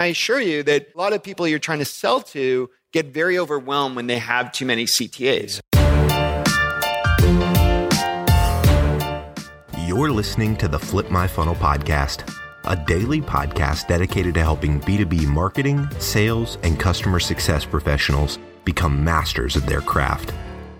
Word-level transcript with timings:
I 0.00 0.06
assure 0.06 0.40
you 0.40 0.62
that 0.62 0.90
a 0.94 0.96
lot 0.98 1.12
of 1.12 1.24
people 1.24 1.48
you're 1.48 1.58
trying 1.58 1.80
to 1.80 1.84
sell 1.84 2.20
to 2.20 2.70
get 2.92 3.06
very 3.06 3.36
overwhelmed 3.36 3.96
when 3.96 4.06
they 4.06 4.20
have 4.20 4.52
too 4.52 4.64
many 4.64 4.84
CTAs. 4.84 5.58
You're 9.88 10.12
listening 10.12 10.56
to 10.58 10.68
the 10.68 10.78
Flip 10.78 11.10
My 11.10 11.26
Funnel 11.26 11.56
podcast, 11.56 12.32
a 12.64 12.76
daily 12.76 13.20
podcast 13.20 13.88
dedicated 13.88 14.34
to 14.34 14.40
helping 14.40 14.80
B2B 14.82 15.26
marketing, 15.26 15.88
sales, 15.98 16.58
and 16.62 16.78
customer 16.78 17.18
success 17.18 17.64
professionals 17.64 18.38
become 18.64 19.02
masters 19.02 19.56
of 19.56 19.66
their 19.66 19.80
craft. 19.80 20.32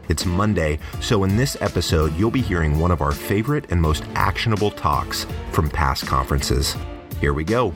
It's 0.09 0.27
Monday, 0.27 0.79
so 1.00 1.25
in 1.25 1.37
this 1.37 1.61
episode, 1.61 2.14
you'll 2.16 2.30
be 2.30 2.41
hearing 2.41 2.79
one 2.79 2.93
of 2.93 3.03
our 3.03 3.11
favorite 3.12 3.64
and 3.71 3.82
most 3.82 4.05
actionable 4.14 4.71
talks 4.71 5.27
from 5.50 5.69
past 5.69 6.07
conferences. 6.07 6.77
Here 7.21 7.35
we 7.35 7.43
go. 7.43 7.75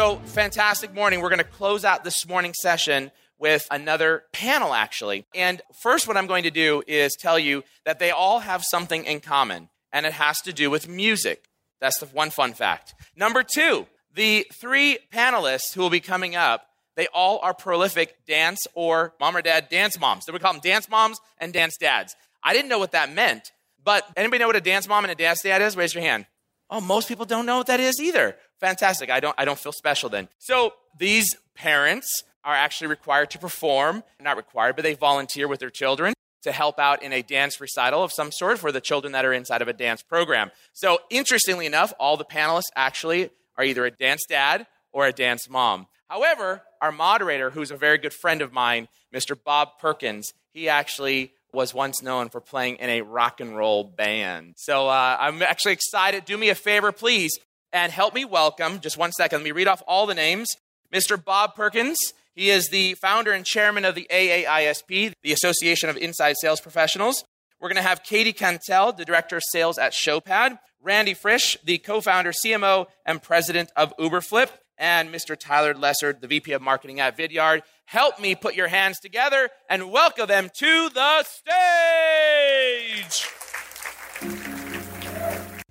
So, 0.00 0.16
fantastic 0.24 0.94
morning. 0.94 1.20
We're 1.20 1.28
going 1.28 1.40
to 1.40 1.44
close 1.44 1.84
out 1.84 2.04
this 2.04 2.26
morning 2.26 2.54
session 2.54 3.10
with 3.38 3.66
another 3.70 4.22
panel, 4.32 4.72
actually. 4.72 5.26
And 5.34 5.60
first, 5.82 6.08
what 6.08 6.16
I'm 6.16 6.26
going 6.26 6.44
to 6.44 6.50
do 6.50 6.82
is 6.86 7.14
tell 7.20 7.38
you 7.38 7.64
that 7.84 7.98
they 7.98 8.10
all 8.10 8.38
have 8.38 8.64
something 8.64 9.04
in 9.04 9.20
common, 9.20 9.68
and 9.92 10.06
it 10.06 10.14
has 10.14 10.40
to 10.40 10.54
do 10.54 10.70
with 10.70 10.88
music. 10.88 11.50
That's 11.82 11.98
the 11.98 12.06
one 12.06 12.30
fun 12.30 12.54
fact. 12.54 12.94
Number 13.14 13.42
two, 13.42 13.88
the 14.14 14.46
three 14.58 15.00
panelists 15.12 15.74
who 15.74 15.82
will 15.82 15.90
be 15.90 16.00
coming 16.00 16.34
up, 16.34 16.64
they 16.96 17.06
all 17.12 17.38
are 17.42 17.52
prolific 17.52 18.24
dance 18.26 18.66
or 18.72 19.12
mom 19.20 19.36
or 19.36 19.42
dad 19.42 19.68
dance 19.68 20.00
moms. 20.00 20.24
So 20.24 20.32
we 20.32 20.38
call 20.38 20.54
them 20.54 20.62
dance 20.64 20.88
moms 20.88 21.20
and 21.36 21.52
dance 21.52 21.76
dads. 21.78 22.16
I 22.42 22.54
didn't 22.54 22.70
know 22.70 22.78
what 22.78 22.92
that 22.92 23.12
meant, 23.12 23.52
but 23.84 24.06
anybody 24.16 24.38
know 24.38 24.46
what 24.46 24.56
a 24.56 24.62
dance 24.62 24.88
mom 24.88 25.04
and 25.04 25.12
a 25.12 25.14
dance 25.14 25.42
dad 25.42 25.60
is? 25.60 25.76
Raise 25.76 25.94
your 25.94 26.04
hand. 26.04 26.24
Oh, 26.70 26.80
most 26.80 27.08
people 27.08 27.26
don't 27.26 27.46
know 27.46 27.58
what 27.58 27.66
that 27.66 27.80
is 27.80 28.00
either. 28.00 28.36
Fantastic. 28.60 29.10
I 29.10 29.20
don't 29.20 29.34
I 29.38 29.44
don't 29.44 29.58
feel 29.58 29.72
special 29.72 30.08
then. 30.08 30.28
So 30.38 30.74
these 30.98 31.36
parents 31.54 32.22
are 32.44 32.54
actually 32.54 32.88
required 32.88 33.30
to 33.30 33.38
perform, 33.38 34.02
not 34.20 34.36
required, 34.36 34.76
but 34.76 34.82
they 34.82 34.94
volunteer 34.94 35.48
with 35.48 35.60
their 35.60 35.70
children 35.70 36.14
to 36.42 36.52
help 36.52 36.78
out 36.78 37.02
in 37.02 37.12
a 37.12 37.22
dance 37.22 37.60
recital 37.60 38.02
of 38.02 38.12
some 38.12 38.32
sort 38.32 38.58
for 38.58 38.72
the 38.72 38.80
children 38.80 39.12
that 39.12 39.24
are 39.24 39.32
inside 39.32 39.60
of 39.62 39.68
a 39.68 39.72
dance 39.72 40.02
program. 40.02 40.50
So, 40.72 40.98
interestingly 41.10 41.66
enough, 41.66 41.92
all 42.00 42.16
the 42.16 42.24
panelists 42.24 42.70
actually 42.74 43.30
are 43.56 43.64
either 43.64 43.84
a 43.84 43.90
dance 43.90 44.22
dad 44.28 44.66
or 44.92 45.06
a 45.06 45.12
dance 45.12 45.48
mom. 45.50 45.86
However, 46.08 46.62
our 46.80 46.92
moderator, 46.92 47.50
who's 47.50 47.70
a 47.70 47.76
very 47.76 47.98
good 47.98 48.14
friend 48.14 48.42
of 48.42 48.52
mine, 48.52 48.88
Mr. 49.14 49.36
Bob 49.42 49.78
Perkins, 49.78 50.32
he 50.52 50.68
actually 50.68 51.32
was 51.52 51.74
once 51.74 52.02
known 52.02 52.28
for 52.28 52.40
playing 52.40 52.76
in 52.76 52.88
a 52.88 53.02
rock 53.02 53.40
and 53.40 53.56
roll 53.56 53.84
band. 53.84 54.54
So 54.56 54.88
uh, 54.88 55.16
I'm 55.20 55.42
actually 55.42 55.72
excited. 55.72 56.24
Do 56.24 56.38
me 56.38 56.48
a 56.48 56.54
favor, 56.54 56.90
please, 56.90 57.38
and 57.72 57.92
help 57.92 58.14
me 58.14 58.24
welcome, 58.24 58.80
just 58.80 58.98
one 58.98 59.12
second, 59.12 59.38
let 59.38 59.44
me 59.44 59.52
read 59.52 59.68
off 59.68 59.82
all 59.86 60.06
the 60.06 60.14
names. 60.14 60.48
Mr. 60.92 61.22
Bob 61.22 61.54
Perkins, 61.54 61.98
he 62.34 62.50
is 62.50 62.68
the 62.68 62.94
founder 62.94 63.32
and 63.32 63.44
chairman 63.44 63.84
of 63.84 63.94
the 63.94 64.06
AAISP, 64.10 65.12
the 65.22 65.32
Association 65.32 65.88
of 65.88 65.96
Inside 65.96 66.36
Sales 66.40 66.60
Professionals. 66.60 67.24
We're 67.60 67.68
going 67.68 67.76
to 67.76 67.82
have 67.82 68.02
Katie 68.02 68.32
Cantwell, 68.32 68.92
the 68.92 69.04
director 69.04 69.36
of 69.36 69.42
sales 69.52 69.78
at 69.78 69.92
Showpad, 69.92 70.58
Randy 70.80 71.14
Frisch, 71.14 71.56
the 71.62 71.78
co 71.78 72.00
founder, 72.00 72.32
CMO, 72.32 72.86
and 73.04 73.22
president 73.22 73.70
of 73.76 73.96
Uberflip, 73.98 74.48
and 74.78 75.10
Mr. 75.10 75.38
Tyler 75.38 75.74
Lessard, 75.74 76.20
the 76.20 76.26
VP 76.26 76.52
of 76.52 76.62
marketing 76.62 77.00
at 77.00 77.18
Vidyard. 77.18 77.60
Help 77.84 78.18
me 78.18 78.34
put 78.34 78.54
your 78.54 78.68
hands 78.68 78.98
together 78.98 79.50
and 79.68 79.92
welcome 79.92 80.26
them 80.26 80.50
to 80.58 80.88
the 80.88 81.22
stage. 81.24 81.50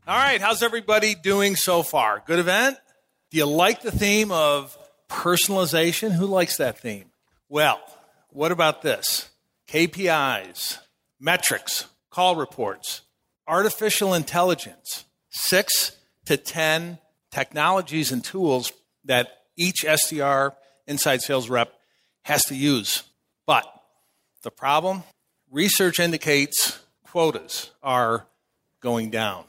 All 0.10 0.18
right, 0.18 0.42
how's 0.42 0.64
everybody 0.64 1.14
doing 1.14 1.56
so 1.56 1.84
far? 1.84 2.24
Good 2.26 2.40
event? 2.40 2.80
Do 3.30 3.38
you 3.38 3.46
like 3.46 3.84
the 3.84 3.92
theme 3.92 4.32
of 4.32 4.76
personalization? 5.08 6.14
Who 6.14 6.26
likes 6.26 6.58
that 6.58 6.80
theme? 6.80 7.12
Well, 7.48 7.80
what 8.32 8.52
about 8.52 8.82
this? 8.82 9.30
KPIs, 9.68 10.80
metrics, 11.20 11.86
call 12.10 12.38
reports, 12.38 13.02
artificial 13.48 14.16
intelligence, 14.16 15.06
six 15.30 15.96
to 16.26 16.38
10 16.38 16.98
technologies 17.30 18.12
and 18.12 18.24
tools 18.24 18.74
that 19.06 19.28
each 19.58 19.86
SDR 19.86 20.56
inside 20.88 21.22
sales 21.22 21.52
rep 21.52 21.72
has 22.24 22.44
to 22.46 22.56
use. 22.56 23.04
But 23.46 23.72
the 24.42 24.50
problem 24.50 25.04
research 25.52 26.00
indicates 26.00 26.80
quotas 27.04 27.70
are 27.84 28.26
going 28.82 29.12
down 29.12 29.44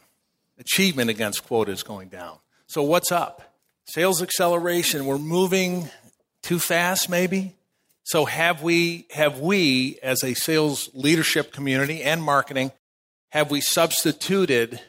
achievement 0.60 1.10
against 1.10 1.44
quotas 1.44 1.82
going 1.82 2.08
down. 2.08 2.38
So, 2.66 2.82
what's 2.82 3.10
up? 3.10 3.56
Sales 3.86 4.22
acceleration, 4.22 5.06
we're 5.06 5.18
moving 5.18 5.88
too 6.42 6.60
fast, 6.60 7.08
maybe? 7.08 7.56
So, 8.04 8.26
have 8.26 8.62
we, 8.62 9.06
have 9.10 9.40
we, 9.40 9.98
as 10.02 10.22
a 10.22 10.34
sales 10.34 10.90
leadership 10.94 11.52
community 11.52 12.02
and 12.02 12.22
marketing, 12.22 12.70
have 13.30 13.50
we 13.50 13.60
substituted 13.60 14.80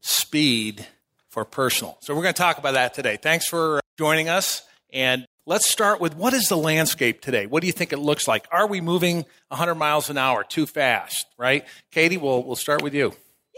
speed 0.00 0.86
for 1.28 1.44
personal? 1.44 1.98
So, 2.00 2.14
we're 2.14 2.22
going 2.22 2.34
to 2.34 2.42
talk 2.42 2.58
about 2.58 2.74
that 2.74 2.94
today. 2.94 3.16
Thanks 3.16 3.46
for 3.46 3.80
joining 3.98 4.28
us. 4.28 4.62
And 4.92 5.26
let's 5.46 5.70
start 5.70 6.00
with 6.00 6.16
what 6.16 6.34
is 6.34 6.48
the 6.48 6.56
landscape 6.56 7.20
today? 7.20 7.46
What 7.46 7.60
do 7.60 7.66
you 7.66 7.72
think 7.72 7.92
it 7.92 7.98
looks 7.98 8.26
like? 8.26 8.46
Are 8.50 8.66
we 8.66 8.80
moving 8.80 9.24
100 9.48 9.74
miles 9.74 10.10
an 10.10 10.18
hour 10.18 10.44
too 10.44 10.66
fast, 10.66 11.26
right? 11.38 11.64
Katie, 11.90 12.16
we'll, 12.16 12.42
we'll 12.42 12.56
start 12.56 12.82
with 12.82 12.94
you. 12.94 13.14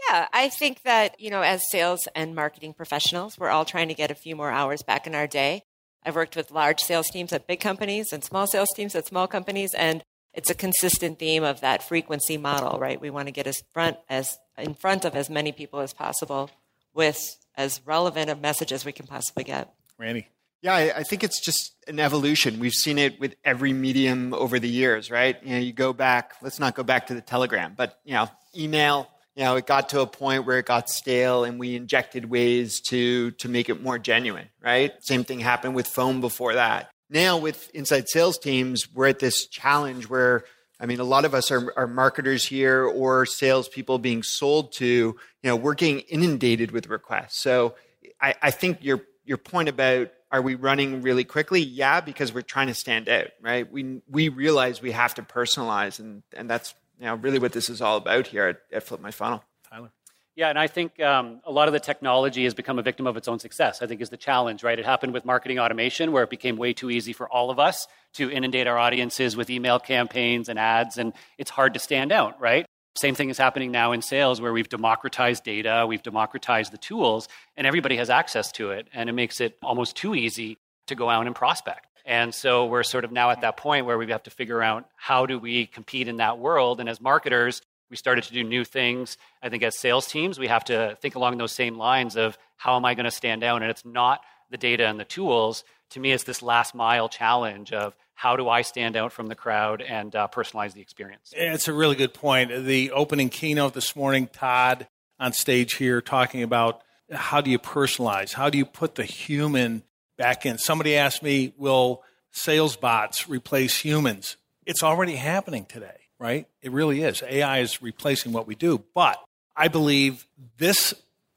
Yeah, 0.09 0.27
I 0.33 0.49
think 0.49 0.83
that, 0.83 1.19
you 1.19 1.29
know, 1.29 1.41
as 1.41 1.69
sales 1.69 2.07
and 2.15 2.35
marketing 2.35 2.73
professionals, 2.73 3.37
we're 3.37 3.49
all 3.49 3.65
trying 3.65 3.87
to 3.87 3.93
get 3.93 4.11
a 4.11 4.15
few 4.15 4.35
more 4.35 4.51
hours 4.51 4.83
back 4.83 5.07
in 5.07 5.15
our 5.15 5.27
day. 5.27 5.63
I've 6.03 6.15
worked 6.15 6.35
with 6.35 6.51
large 6.51 6.81
sales 6.81 7.07
teams 7.07 7.33
at 7.33 7.47
big 7.47 7.59
companies 7.59 8.13
and 8.13 8.23
small 8.23 8.45
sales 8.45 8.69
teams 8.75 8.93
at 8.93 9.07
small 9.07 9.27
companies, 9.27 9.73
and 9.73 10.03
it's 10.33 10.49
a 10.49 10.55
consistent 10.55 11.17
theme 11.17 11.43
of 11.43 11.61
that 11.61 11.81
frequency 11.81 12.37
model, 12.37 12.77
right? 12.77 12.99
We 12.99 13.09
want 13.09 13.27
to 13.27 13.31
get 13.31 13.47
as 13.47 13.63
front 13.73 13.97
as 14.09 14.37
in 14.57 14.73
front 14.75 15.05
of 15.05 15.15
as 15.15 15.29
many 15.29 15.51
people 15.51 15.79
as 15.79 15.93
possible 15.93 16.51
with 16.93 17.19
as 17.55 17.81
relevant 17.85 18.29
a 18.29 18.35
message 18.35 18.71
as 18.71 18.85
we 18.85 18.91
can 18.91 19.07
possibly 19.07 19.43
get. 19.43 19.73
Randy. 19.97 20.27
Yeah, 20.61 20.73
I, 20.73 20.97
I 20.97 21.03
think 21.03 21.23
it's 21.23 21.39
just 21.39 21.75
an 21.87 21.99
evolution. 21.99 22.59
We've 22.59 22.73
seen 22.73 22.97
it 22.97 23.19
with 23.19 23.35
every 23.43 23.71
medium 23.73 24.33
over 24.33 24.59
the 24.59 24.69
years, 24.69 25.11
right? 25.11 25.37
You 25.43 25.53
know, 25.53 25.59
you 25.59 25.73
go 25.73 25.93
back, 25.93 26.33
let's 26.41 26.59
not 26.59 26.75
go 26.75 26.83
back 26.83 27.07
to 27.07 27.13
the 27.13 27.21
telegram, 27.21 27.73
but 27.77 27.99
you 28.03 28.13
know, 28.13 28.27
email, 28.57 29.07
you 29.35 29.43
know, 29.43 29.55
it 29.57 29.65
got 29.65 29.89
to 29.89 30.01
a 30.01 30.07
point 30.07 30.45
where 30.45 30.59
it 30.59 30.65
got 30.65 30.89
stale 30.89 31.43
and 31.43 31.59
we 31.59 31.75
injected 31.75 32.29
ways 32.29 32.79
to 32.81 33.31
to 33.31 33.49
make 33.49 33.69
it 33.69 33.83
more 33.83 33.99
genuine, 33.99 34.49
right? 34.61 34.91
Same 35.01 35.23
thing 35.23 35.39
happened 35.39 35.75
with 35.75 35.87
phone 35.87 36.21
before 36.21 36.55
that. 36.55 36.89
Now 37.09 37.37
with 37.37 37.69
inside 37.75 38.07
sales 38.07 38.37
teams, 38.37 38.91
we're 38.93 39.07
at 39.07 39.19
this 39.19 39.47
challenge 39.47 40.09
where 40.09 40.45
I 40.79 40.87
mean, 40.87 40.99
a 40.99 41.05
lot 41.05 41.23
of 41.25 41.33
us 41.33 41.51
are, 41.51 41.73
are 41.77 41.87
marketers 41.87 42.45
here 42.45 42.83
or 42.83 43.25
salespeople 43.25 43.97
being 43.99 44.23
sold 44.23 44.73
to, 44.73 44.85
you 44.85 45.17
know, 45.43 45.55
we're 45.55 45.73
getting 45.73 45.99
inundated 45.99 46.71
with 46.71 46.87
requests. 46.87 47.37
So 47.39 47.75
I, 48.21 48.35
I 48.41 48.51
think 48.51 48.83
your 48.83 49.01
your 49.23 49.37
point 49.37 49.69
about 49.69 50.11
are 50.31 50.41
we 50.41 50.55
running 50.55 51.01
really 51.01 51.23
quickly? 51.23 51.61
Yeah, 51.61 52.01
because 52.01 52.33
we're 52.33 52.41
trying 52.41 52.67
to 52.67 52.73
stand 52.73 53.07
out, 53.09 53.27
right? 53.41 53.71
We 53.71 54.01
we 54.09 54.29
realize 54.29 54.81
we 54.81 54.91
have 54.91 55.13
to 55.15 55.21
personalize 55.21 55.99
and 55.99 56.23
and 56.35 56.49
that's 56.49 56.73
you 56.99 57.05
know, 57.05 57.15
really 57.15 57.39
what 57.39 57.53
this 57.53 57.69
is 57.69 57.81
all 57.81 57.97
about 57.97 58.27
here 58.27 58.47
at, 58.47 58.57
at 58.71 58.83
Flip 58.83 59.01
My 59.01 59.11
Funnel. 59.11 59.43
Tyler. 59.69 59.91
Yeah, 60.35 60.49
and 60.49 60.59
I 60.59 60.67
think 60.67 60.99
um, 60.99 61.39
a 61.45 61.51
lot 61.51 61.69
of 61.69 61.73
the 61.73 61.79
technology 61.79 62.43
has 62.43 62.53
become 62.53 62.77
a 62.77 62.81
victim 62.81 63.07
of 63.07 63.15
its 63.15 63.29
own 63.29 63.39
success. 63.39 63.81
I 63.81 63.87
think 63.87 64.01
is 64.01 64.09
the 64.09 64.17
challenge, 64.17 64.63
right? 64.63 64.77
It 64.77 64.83
happened 64.83 65.13
with 65.13 65.23
marketing 65.23 65.59
automation, 65.59 66.11
where 66.11 66.23
it 66.23 66.29
became 66.29 66.57
way 66.57 66.73
too 66.73 66.89
easy 66.89 67.13
for 67.13 67.29
all 67.29 67.49
of 67.49 67.57
us 67.57 67.87
to 68.15 68.29
inundate 68.29 68.67
our 68.67 68.77
audiences 68.77 69.37
with 69.37 69.49
email 69.49 69.79
campaigns 69.79 70.49
and 70.49 70.59
ads, 70.59 70.97
and 70.97 71.13
it's 71.37 71.51
hard 71.51 71.73
to 71.75 71.79
stand 71.79 72.11
out, 72.11 72.39
right? 72.41 72.65
Same 72.97 73.15
thing 73.15 73.29
is 73.29 73.37
happening 73.37 73.71
now 73.71 73.93
in 73.93 74.01
sales, 74.01 74.41
where 74.41 74.51
we've 74.51 74.69
democratized 74.69 75.43
data, 75.43 75.85
we've 75.87 76.03
democratized 76.03 76.73
the 76.73 76.77
tools, 76.77 77.29
and 77.55 77.65
everybody 77.65 77.95
has 77.95 78.09
access 78.09 78.51
to 78.53 78.71
it, 78.71 78.87
and 78.93 79.09
it 79.09 79.13
makes 79.13 79.39
it 79.39 79.57
almost 79.63 79.95
too 79.95 80.15
easy 80.15 80.57
to 80.87 80.95
go 80.95 81.09
out 81.09 81.27
and 81.27 81.35
prospect. 81.35 81.87
And 82.05 82.33
so 82.33 82.67
we're 82.67 82.83
sort 82.83 83.03
of 83.03 83.11
now 83.11 83.31
at 83.31 83.41
that 83.41 83.57
point 83.57 83.85
where 83.85 83.97
we 83.97 84.07
have 84.11 84.23
to 84.23 84.29
figure 84.29 84.61
out 84.61 84.87
how 84.95 85.25
do 85.25 85.39
we 85.39 85.65
compete 85.65 86.07
in 86.07 86.17
that 86.17 86.37
world. 86.37 86.79
And 86.79 86.87
as 86.87 87.01
marketers, 87.01 87.61
we 87.89 87.97
started 87.97 88.23
to 88.25 88.33
do 88.33 88.43
new 88.43 88.63
things. 88.63 89.17
I 89.41 89.49
think 89.49 89.63
as 89.63 89.77
sales 89.77 90.07
teams, 90.07 90.37
we 90.37 90.47
have 90.47 90.65
to 90.65 90.97
think 91.01 91.15
along 91.15 91.37
those 91.37 91.51
same 91.51 91.77
lines 91.77 92.15
of 92.15 92.37
how 92.57 92.75
am 92.75 92.85
I 92.85 92.93
going 92.93 93.05
to 93.05 93.11
stand 93.11 93.43
out? 93.43 93.61
And 93.61 93.71
it's 93.71 93.85
not 93.85 94.21
the 94.51 94.57
data 94.57 94.87
and 94.87 94.99
the 94.99 95.05
tools. 95.05 95.63
To 95.91 95.99
me, 95.99 96.11
it's 96.11 96.23
this 96.23 96.41
last 96.41 96.75
mile 96.75 97.09
challenge 97.09 97.73
of 97.73 97.95
how 98.13 98.35
do 98.37 98.47
I 98.47 98.61
stand 98.61 98.95
out 98.95 99.11
from 99.11 99.27
the 99.27 99.35
crowd 99.35 99.81
and 99.81 100.15
uh, 100.15 100.27
personalize 100.31 100.73
the 100.73 100.81
experience. 100.81 101.33
It's 101.35 101.67
a 101.67 101.73
really 101.73 101.95
good 101.95 102.13
point. 102.13 102.65
The 102.65 102.91
opening 102.91 103.29
keynote 103.29 103.73
this 103.73 103.95
morning, 103.95 104.27
Todd 104.27 104.87
on 105.19 105.33
stage 105.33 105.75
here 105.75 106.01
talking 106.01 106.43
about 106.43 106.81
how 107.11 107.41
do 107.41 107.51
you 107.51 107.59
personalize? 107.59 108.33
How 108.33 108.49
do 108.49 108.57
you 108.57 108.65
put 108.65 108.95
the 108.95 109.03
human 109.03 109.83
back 110.17 110.45
in. 110.45 110.57
Somebody 110.57 110.95
asked 110.95 111.23
me, 111.23 111.53
will 111.57 112.03
sales 112.31 112.75
bots 112.75 113.29
replace 113.29 113.79
humans? 113.79 114.37
It's 114.65 114.83
already 114.83 115.15
happening 115.15 115.65
today, 115.65 116.01
right? 116.19 116.47
It 116.61 116.71
really 116.71 117.01
is. 117.03 117.23
AI 117.23 117.59
is 117.59 117.81
replacing 117.81 118.31
what 118.31 118.47
we 118.47 118.55
do. 118.55 118.83
But 118.93 119.17
I 119.55 119.67
believe 119.67 120.27
this 120.57 120.93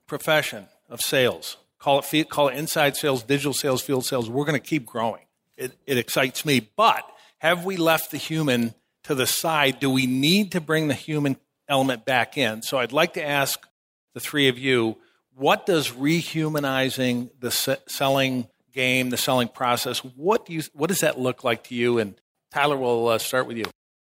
profession 0.06 0.66
of 0.88 1.00
sales 1.00 1.56
call 1.78 2.02
it 2.12 2.30
call 2.30 2.48
it 2.48 2.56
inside 2.56 2.96
sales, 2.96 3.22
digital 3.22 3.54
sales, 3.54 3.82
field 3.82 4.04
sales. 4.04 4.28
We're 4.28 4.44
going 4.44 4.60
to 4.60 4.66
keep 4.66 4.84
growing. 4.84 5.22
It, 5.56 5.76
it 5.86 5.98
excites 5.98 6.44
me. 6.44 6.69
But 6.76 7.04
have 7.38 7.64
we 7.64 7.76
left 7.76 8.10
the 8.10 8.16
human 8.16 8.75
to 9.04 9.14
the 9.14 9.26
side? 9.26 9.80
Do 9.80 9.90
we 9.90 10.06
need 10.06 10.52
to 10.52 10.60
bring 10.60 10.88
the 10.88 10.94
human 10.94 11.36
element 11.69 12.04
back 12.04 12.36
in? 12.36 12.62
So 12.62 12.78
I'd 12.78 12.92
like 12.92 13.14
to 13.14 13.25
ask 13.25 13.66
the 14.14 14.20
three 14.20 14.48
of 14.48 14.58
you, 14.58 14.98
what 15.34 15.66
does 15.66 15.90
rehumanizing 15.92 17.30
the 17.38 17.50
selling 17.86 18.48
game, 18.73 19.11
the 19.11 19.17
selling 19.17 19.49
process, 19.49 19.99
what 19.99 20.47
do 20.47 20.53
you, 20.53 20.62
what 20.73 20.88
does 20.88 21.00
that 21.00 21.19
look 21.19 21.44
like 21.44 21.65
to 21.65 21.75
you? 21.75 21.99
And 21.99 22.15
Tyler, 22.53 22.76
we'll 22.76 23.09
uh, 23.09 23.19
start 23.19 23.47
with 23.47 23.56
you. 23.56 23.65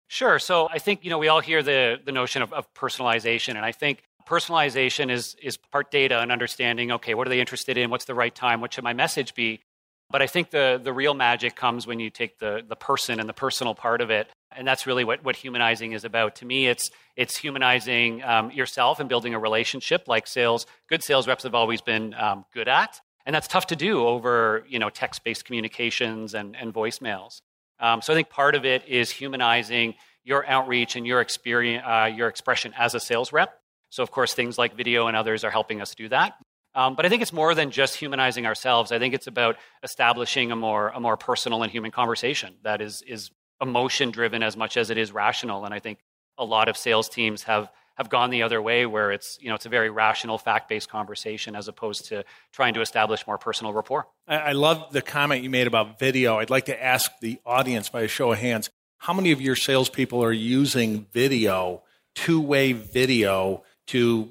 Sure. 0.07 0.39
So 0.39 0.67
I 0.71 0.79
think 0.79 1.03
you 1.03 1.11
know 1.11 1.19
we 1.19 1.27
all 1.27 1.39
hear 1.39 1.61
the 1.61 1.99
the 2.03 2.11
notion 2.11 2.41
of, 2.41 2.51
of 2.51 2.73
personalization, 2.73 3.49
and 3.49 3.59
I 3.59 3.71
think 3.71 4.01
personalization 4.27 5.11
is 5.11 5.35
is 5.41 5.55
part 5.55 5.91
data 5.91 6.19
and 6.19 6.31
understanding. 6.31 6.91
Okay, 6.93 7.13
what 7.13 7.27
are 7.27 7.29
they 7.29 7.39
interested 7.39 7.77
in? 7.77 7.91
What's 7.91 8.05
the 8.05 8.15
right 8.15 8.33
time? 8.33 8.59
What 8.59 8.73
should 8.73 8.83
my 8.83 8.93
message 8.93 9.35
be? 9.35 9.61
But 10.09 10.23
I 10.23 10.27
think 10.27 10.49
the 10.49 10.81
the 10.83 10.91
real 10.91 11.13
magic 11.13 11.55
comes 11.55 11.85
when 11.85 11.99
you 11.99 12.09
take 12.09 12.39
the 12.39 12.63
the 12.67 12.75
person 12.75 13.19
and 13.19 13.29
the 13.29 13.33
personal 13.33 13.75
part 13.75 14.01
of 14.01 14.09
it, 14.09 14.27
and 14.51 14.67
that's 14.67 14.87
really 14.87 15.03
what 15.03 15.23
what 15.23 15.35
humanizing 15.35 15.91
is 15.91 16.03
about. 16.03 16.37
To 16.37 16.45
me, 16.45 16.65
it's 16.65 16.89
it's 17.15 17.37
humanizing 17.37 18.23
um, 18.23 18.49
yourself 18.49 18.99
and 18.99 19.07
building 19.07 19.35
a 19.35 19.39
relationship, 19.39 20.07
like 20.07 20.25
sales. 20.25 20.65
Good 20.89 21.03
sales 21.03 21.27
reps 21.27 21.43
have 21.43 21.53
always 21.53 21.81
been 21.81 22.15
um, 22.15 22.45
good 22.51 22.67
at, 22.67 22.99
and 23.25 23.35
that's 23.35 23.47
tough 23.47 23.67
to 23.67 23.75
do 23.75 24.05
over 24.05 24.65
you 24.67 24.79
know 24.79 24.89
text 24.89 25.23
based 25.23 25.45
communications 25.45 26.33
and 26.33 26.55
and 26.55 26.73
voicemails. 26.73 27.41
Um, 27.79 28.01
so 28.01 28.13
I 28.13 28.15
think 28.15 28.29
part 28.29 28.55
of 28.55 28.65
it 28.65 28.87
is 28.87 29.09
humanizing 29.09 29.95
your 30.23 30.45
outreach 30.47 30.95
and 30.95 31.07
your 31.07 31.21
experience, 31.21 31.83
uh, 31.87 32.11
your 32.13 32.27
expression 32.27 32.73
as 32.77 32.93
a 32.93 32.99
sales 32.99 33.31
rep. 33.31 33.57
So 33.89 34.03
of 34.03 34.11
course, 34.11 34.33
things 34.33 34.57
like 34.57 34.75
video 34.75 35.07
and 35.07 35.15
others 35.15 35.43
are 35.43 35.49
helping 35.49 35.81
us 35.81 35.95
do 35.95 36.09
that. 36.09 36.33
Um, 36.75 36.95
but 36.95 37.05
I 37.05 37.09
think 37.09 37.21
it's 37.21 37.33
more 37.33 37.55
than 37.55 37.71
just 37.71 37.95
humanizing 37.95 38.45
ourselves. 38.45 38.91
I 38.91 38.99
think 38.99 39.13
it's 39.13 39.27
about 39.27 39.57
establishing 39.83 40.51
a 40.51 40.55
more 40.55 40.89
a 40.89 40.99
more 40.99 41.17
personal 41.17 41.63
and 41.63 41.71
human 41.71 41.91
conversation 41.91 42.55
that 42.63 42.81
is 42.81 43.01
is 43.07 43.31
emotion 43.61 44.11
driven 44.11 44.43
as 44.43 44.55
much 44.55 44.77
as 44.77 44.89
it 44.89 44.97
is 44.97 45.11
rational. 45.11 45.65
And 45.65 45.73
I 45.73 45.79
think 45.79 45.99
a 46.37 46.45
lot 46.45 46.69
of 46.69 46.77
sales 46.77 47.09
teams 47.09 47.43
have 47.43 47.69
have 47.99 48.09
gone 48.09 48.29
the 48.29 48.43
other 48.43 48.61
way 48.61 48.85
where 48.85 49.11
it's 49.11 49.37
you 49.41 49.49
know 49.49 49.55
it's 49.55 49.65
a 49.65 49.69
very 49.69 49.89
rational 49.89 50.37
fact-based 50.37 50.89
conversation 50.89 51.53
as 51.55 51.67
opposed 51.67 52.05
to 52.05 52.23
trying 52.53 52.73
to 52.73 52.81
establish 52.81 53.27
more 53.27 53.37
personal 53.37 53.73
rapport. 53.73 54.07
I 54.27 54.53
love 54.53 54.91
the 54.93 55.01
comment 55.01 55.43
you 55.43 55.49
made 55.49 55.67
about 55.67 55.99
video. 55.99 56.39
I'd 56.39 56.49
like 56.49 56.65
to 56.65 56.83
ask 56.83 57.11
the 57.21 57.39
audience 57.45 57.89
by 57.89 58.01
a 58.01 58.07
show 58.07 58.31
of 58.31 58.39
hands 58.39 58.69
how 58.97 59.13
many 59.13 59.31
of 59.31 59.41
your 59.41 59.55
salespeople 59.55 60.23
are 60.23 60.31
using 60.31 61.07
video 61.11 61.83
two-way 62.15 62.71
video 62.71 63.63
to 63.87 64.29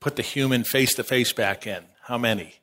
put 0.00 0.16
the 0.16 0.22
human 0.22 0.64
face-to-face 0.64 1.32
back 1.32 1.66
in? 1.66 1.84
How 2.02 2.18
many? 2.18 2.54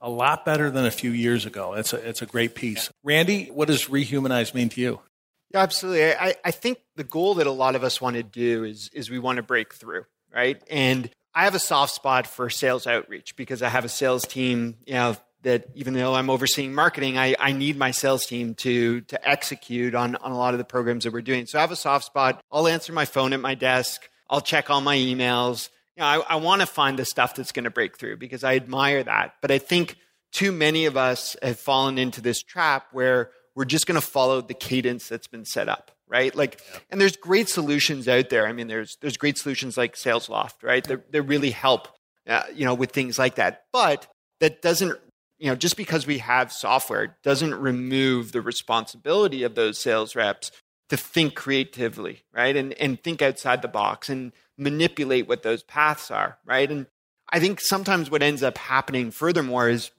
A 0.00 0.08
lot 0.08 0.44
better 0.44 0.70
than 0.70 0.86
a 0.86 0.90
few 0.90 1.10
years 1.10 1.44
ago. 1.44 1.74
It's 1.74 1.92
a, 1.92 1.96
it's 2.08 2.22
a 2.22 2.26
great 2.26 2.54
piece. 2.54 2.90
Randy 3.02 3.46
what 3.46 3.66
does 3.66 3.86
rehumanize 3.86 4.54
mean 4.54 4.68
to 4.70 4.80
you 4.80 5.00
yeah, 5.50 5.60
absolutely. 5.60 6.12
I, 6.12 6.34
I 6.44 6.50
think 6.50 6.78
the 6.96 7.04
goal 7.04 7.34
that 7.34 7.46
a 7.46 7.52
lot 7.52 7.74
of 7.74 7.84
us 7.84 8.00
want 8.00 8.16
to 8.16 8.22
do 8.22 8.64
is 8.64 8.90
is 8.92 9.10
we 9.10 9.18
want 9.18 9.36
to 9.36 9.42
break 9.42 9.74
through, 9.74 10.04
right? 10.34 10.62
And 10.70 11.10
I 11.34 11.44
have 11.44 11.54
a 11.54 11.60
soft 11.60 11.94
spot 11.94 12.26
for 12.26 12.50
sales 12.50 12.86
outreach 12.86 13.36
because 13.36 13.62
I 13.62 13.68
have 13.68 13.84
a 13.84 13.88
sales 13.88 14.24
team, 14.24 14.76
you 14.86 14.94
know, 14.94 15.16
that 15.42 15.66
even 15.74 15.94
though 15.94 16.14
I'm 16.14 16.30
overseeing 16.30 16.74
marketing, 16.74 17.16
I, 17.16 17.34
I 17.38 17.52
need 17.52 17.76
my 17.76 17.92
sales 17.92 18.26
team 18.26 18.54
to 18.56 19.00
to 19.02 19.28
execute 19.28 19.94
on, 19.94 20.16
on 20.16 20.32
a 20.32 20.36
lot 20.36 20.54
of 20.54 20.58
the 20.58 20.64
programs 20.64 21.04
that 21.04 21.12
we're 21.12 21.22
doing. 21.22 21.46
So 21.46 21.58
I 21.58 21.60
have 21.62 21.72
a 21.72 21.76
soft 21.76 22.04
spot. 22.04 22.42
I'll 22.52 22.68
answer 22.68 22.92
my 22.92 23.04
phone 23.04 23.32
at 23.32 23.40
my 23.40 23.54
desk. 23.54 24.08
I'll 24.28 24.40
check 24.40 24.68
all 24.68 24.80
my 24.80 24.96
emails. 24.96 25.70
You 25.96 26.02
know, 26.02 26.06
I, 26.06 26.34
I 26.34 26.36
want 26.36 26.60
to 26.60 26.66
find 26.66 26.98
the 26.98 27.04
stuff 27.04 27.34
that's 27.34 27.52
going 27.52 27.64
to 27.64 27.70
break 27.70 27.98
through 27.98 28.18
because 28.18 28.44
I 28.44 28.56
admire 28.56 29.02
that. 29.02 29.34
But 29.40 29.50
I 29.50 29.58
think 29.58 29.96
too 30.32 30.52
many 30.52 30.84
of 30.84 30.96
us 30.96 31.36
have 31.42 31.58
fallen 31.58 31.96
into 31.96 32.20
this 32.20 32.42
trap 32.42 32.88
where 32.92 33.30
we're 33.58 33.64
just 33.64 33.88
going 33.88 34.00
to 34.00 34.06
follow 34.06 34.40
the 34.40 34.54
cadence 34.54 35.08
that's 35.08 35.26
been 35.26 35.44
set 35.44 35.68
up 35.68 35.90
right? 36.08 36.34
Like 36.34 36.62
yeah. 36.72 36.80
and 36.90 37.00
there's 37.00 37.16
great 37.16 37.48
solutions 37.48 38.08
out 38.08 38.30
there. 38.30 38.46
I 38.46 38.52
mean 38.52 38.68
there's 38.68 38.96
there's 39.00 39.16
great 39.16 39.36
solutions 39.36 39.76
like 39.76 39.94
SalesLoft 39.94 40.62
right? 40.62 40.84
That, 40.84 41.10
that 41.12 41.22
really 41.22 41.50
help 41.50 41.88
uh, 42.26 42.44
you 42.54 42.64
know 42.64 42.74
with 42.74 42.92
things 42.92 43.18
like 43.18 43.34
that. 43.34 43.64
But 43.72 44.06
that 44.40 44.62
doesn't 44.62 44.98
you 45.38 45.50
know 45.50 45.56
just 45.56 45.76
because 45.76 46.06
we 46.06 46.18
have 46.18 46.52
software 46.52 47.18
doesn't 47.22 47.54
remove 47.54 48.32
the 48.32 48.40
responsibility 48.40 49.42
of 49.42 49.54
those 49.56 49.78
sales 49.78 50.16
reps 50.16 50.50
to 50.88 50.96
think 50.96 51.34
creatively 51.34 52.22
right? 52.32 52.56
And 52.56 52.72
and 52.74 53.02
think 53.02 53.20
outside 53.20 53.62
the 53.62 53.68
box 53.68 54.08
and 54.08 54.32
manipulate 54.56 55.28
what 55.28 55.42
those 55.42 55.64
paths 55.64 56.10
are 56.10 56.38
right? 56.46 56.70
And 56.70 56.86
i 57.30 57.38
think 57.38 57.60
sometimes 57.60 58.10
what 58.10 58.22
ends 58.22 58.42
up 58.42 58.56
happening 58.56 59.10
furthermore 59.10 59.68
is 59.68 59.90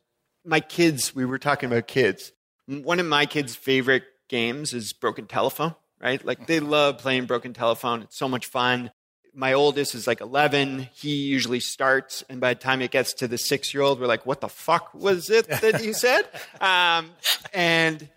my 0.44 0.60
kids 0.60 1.14
we 1.14 1.26
were 1.26 1.38
talking 1.38 1.68
about 1.68 1.88
kids 1.88 2.32
one 2.70 3.00
of 3.00 3.06
my 3.06 3.26
kids' 3.26 3.56
favorite 3.56 4.04
games 4.28 4.74
is 4.74 4.94
Broken 4.94 5.26
Telephone, 5.26 5.76
right? 6.00 6.24
Like 6.24 6.48
they 6.48 6.60
love 6.60 7.00
playing 7.00 7.26
Broken 7.26 7.54
Telephone. 7.54 8.04
It's 8.04 8.18
so 8.18 8.30
much 8.30 8.46
fun. 8.46 8.92
My 9.34 9.54
oldest 9.54 9.96
is 9.96 10.08
like 10.08 10.22
11. 10.22 10.90
He 10.94 11.16
usually 11.16 11.60
starts, 11.60 12.24
and 12.30 12.40
by 12.40 12.54
the 12.54 12.60
time 12.60 12.82
it 12.82 12.92
gets 12.92 13.14
to 13.16 13.28
the 13.28 13.38
six 13.38 13.74
year 13.74 13.84
old, 13.84 14.00
we're 14.00 14.08
like, 14.08 14.26
what 14.26 14.42
the 14.42 14.50
fuck 14.50 14.94
was 14.94 15.30
it 15.30 15.48
that 15.48 15.84
you 15.84 15.94
said? 15.94 16.24
Um, 16.62 17.12
and 17.54 18.10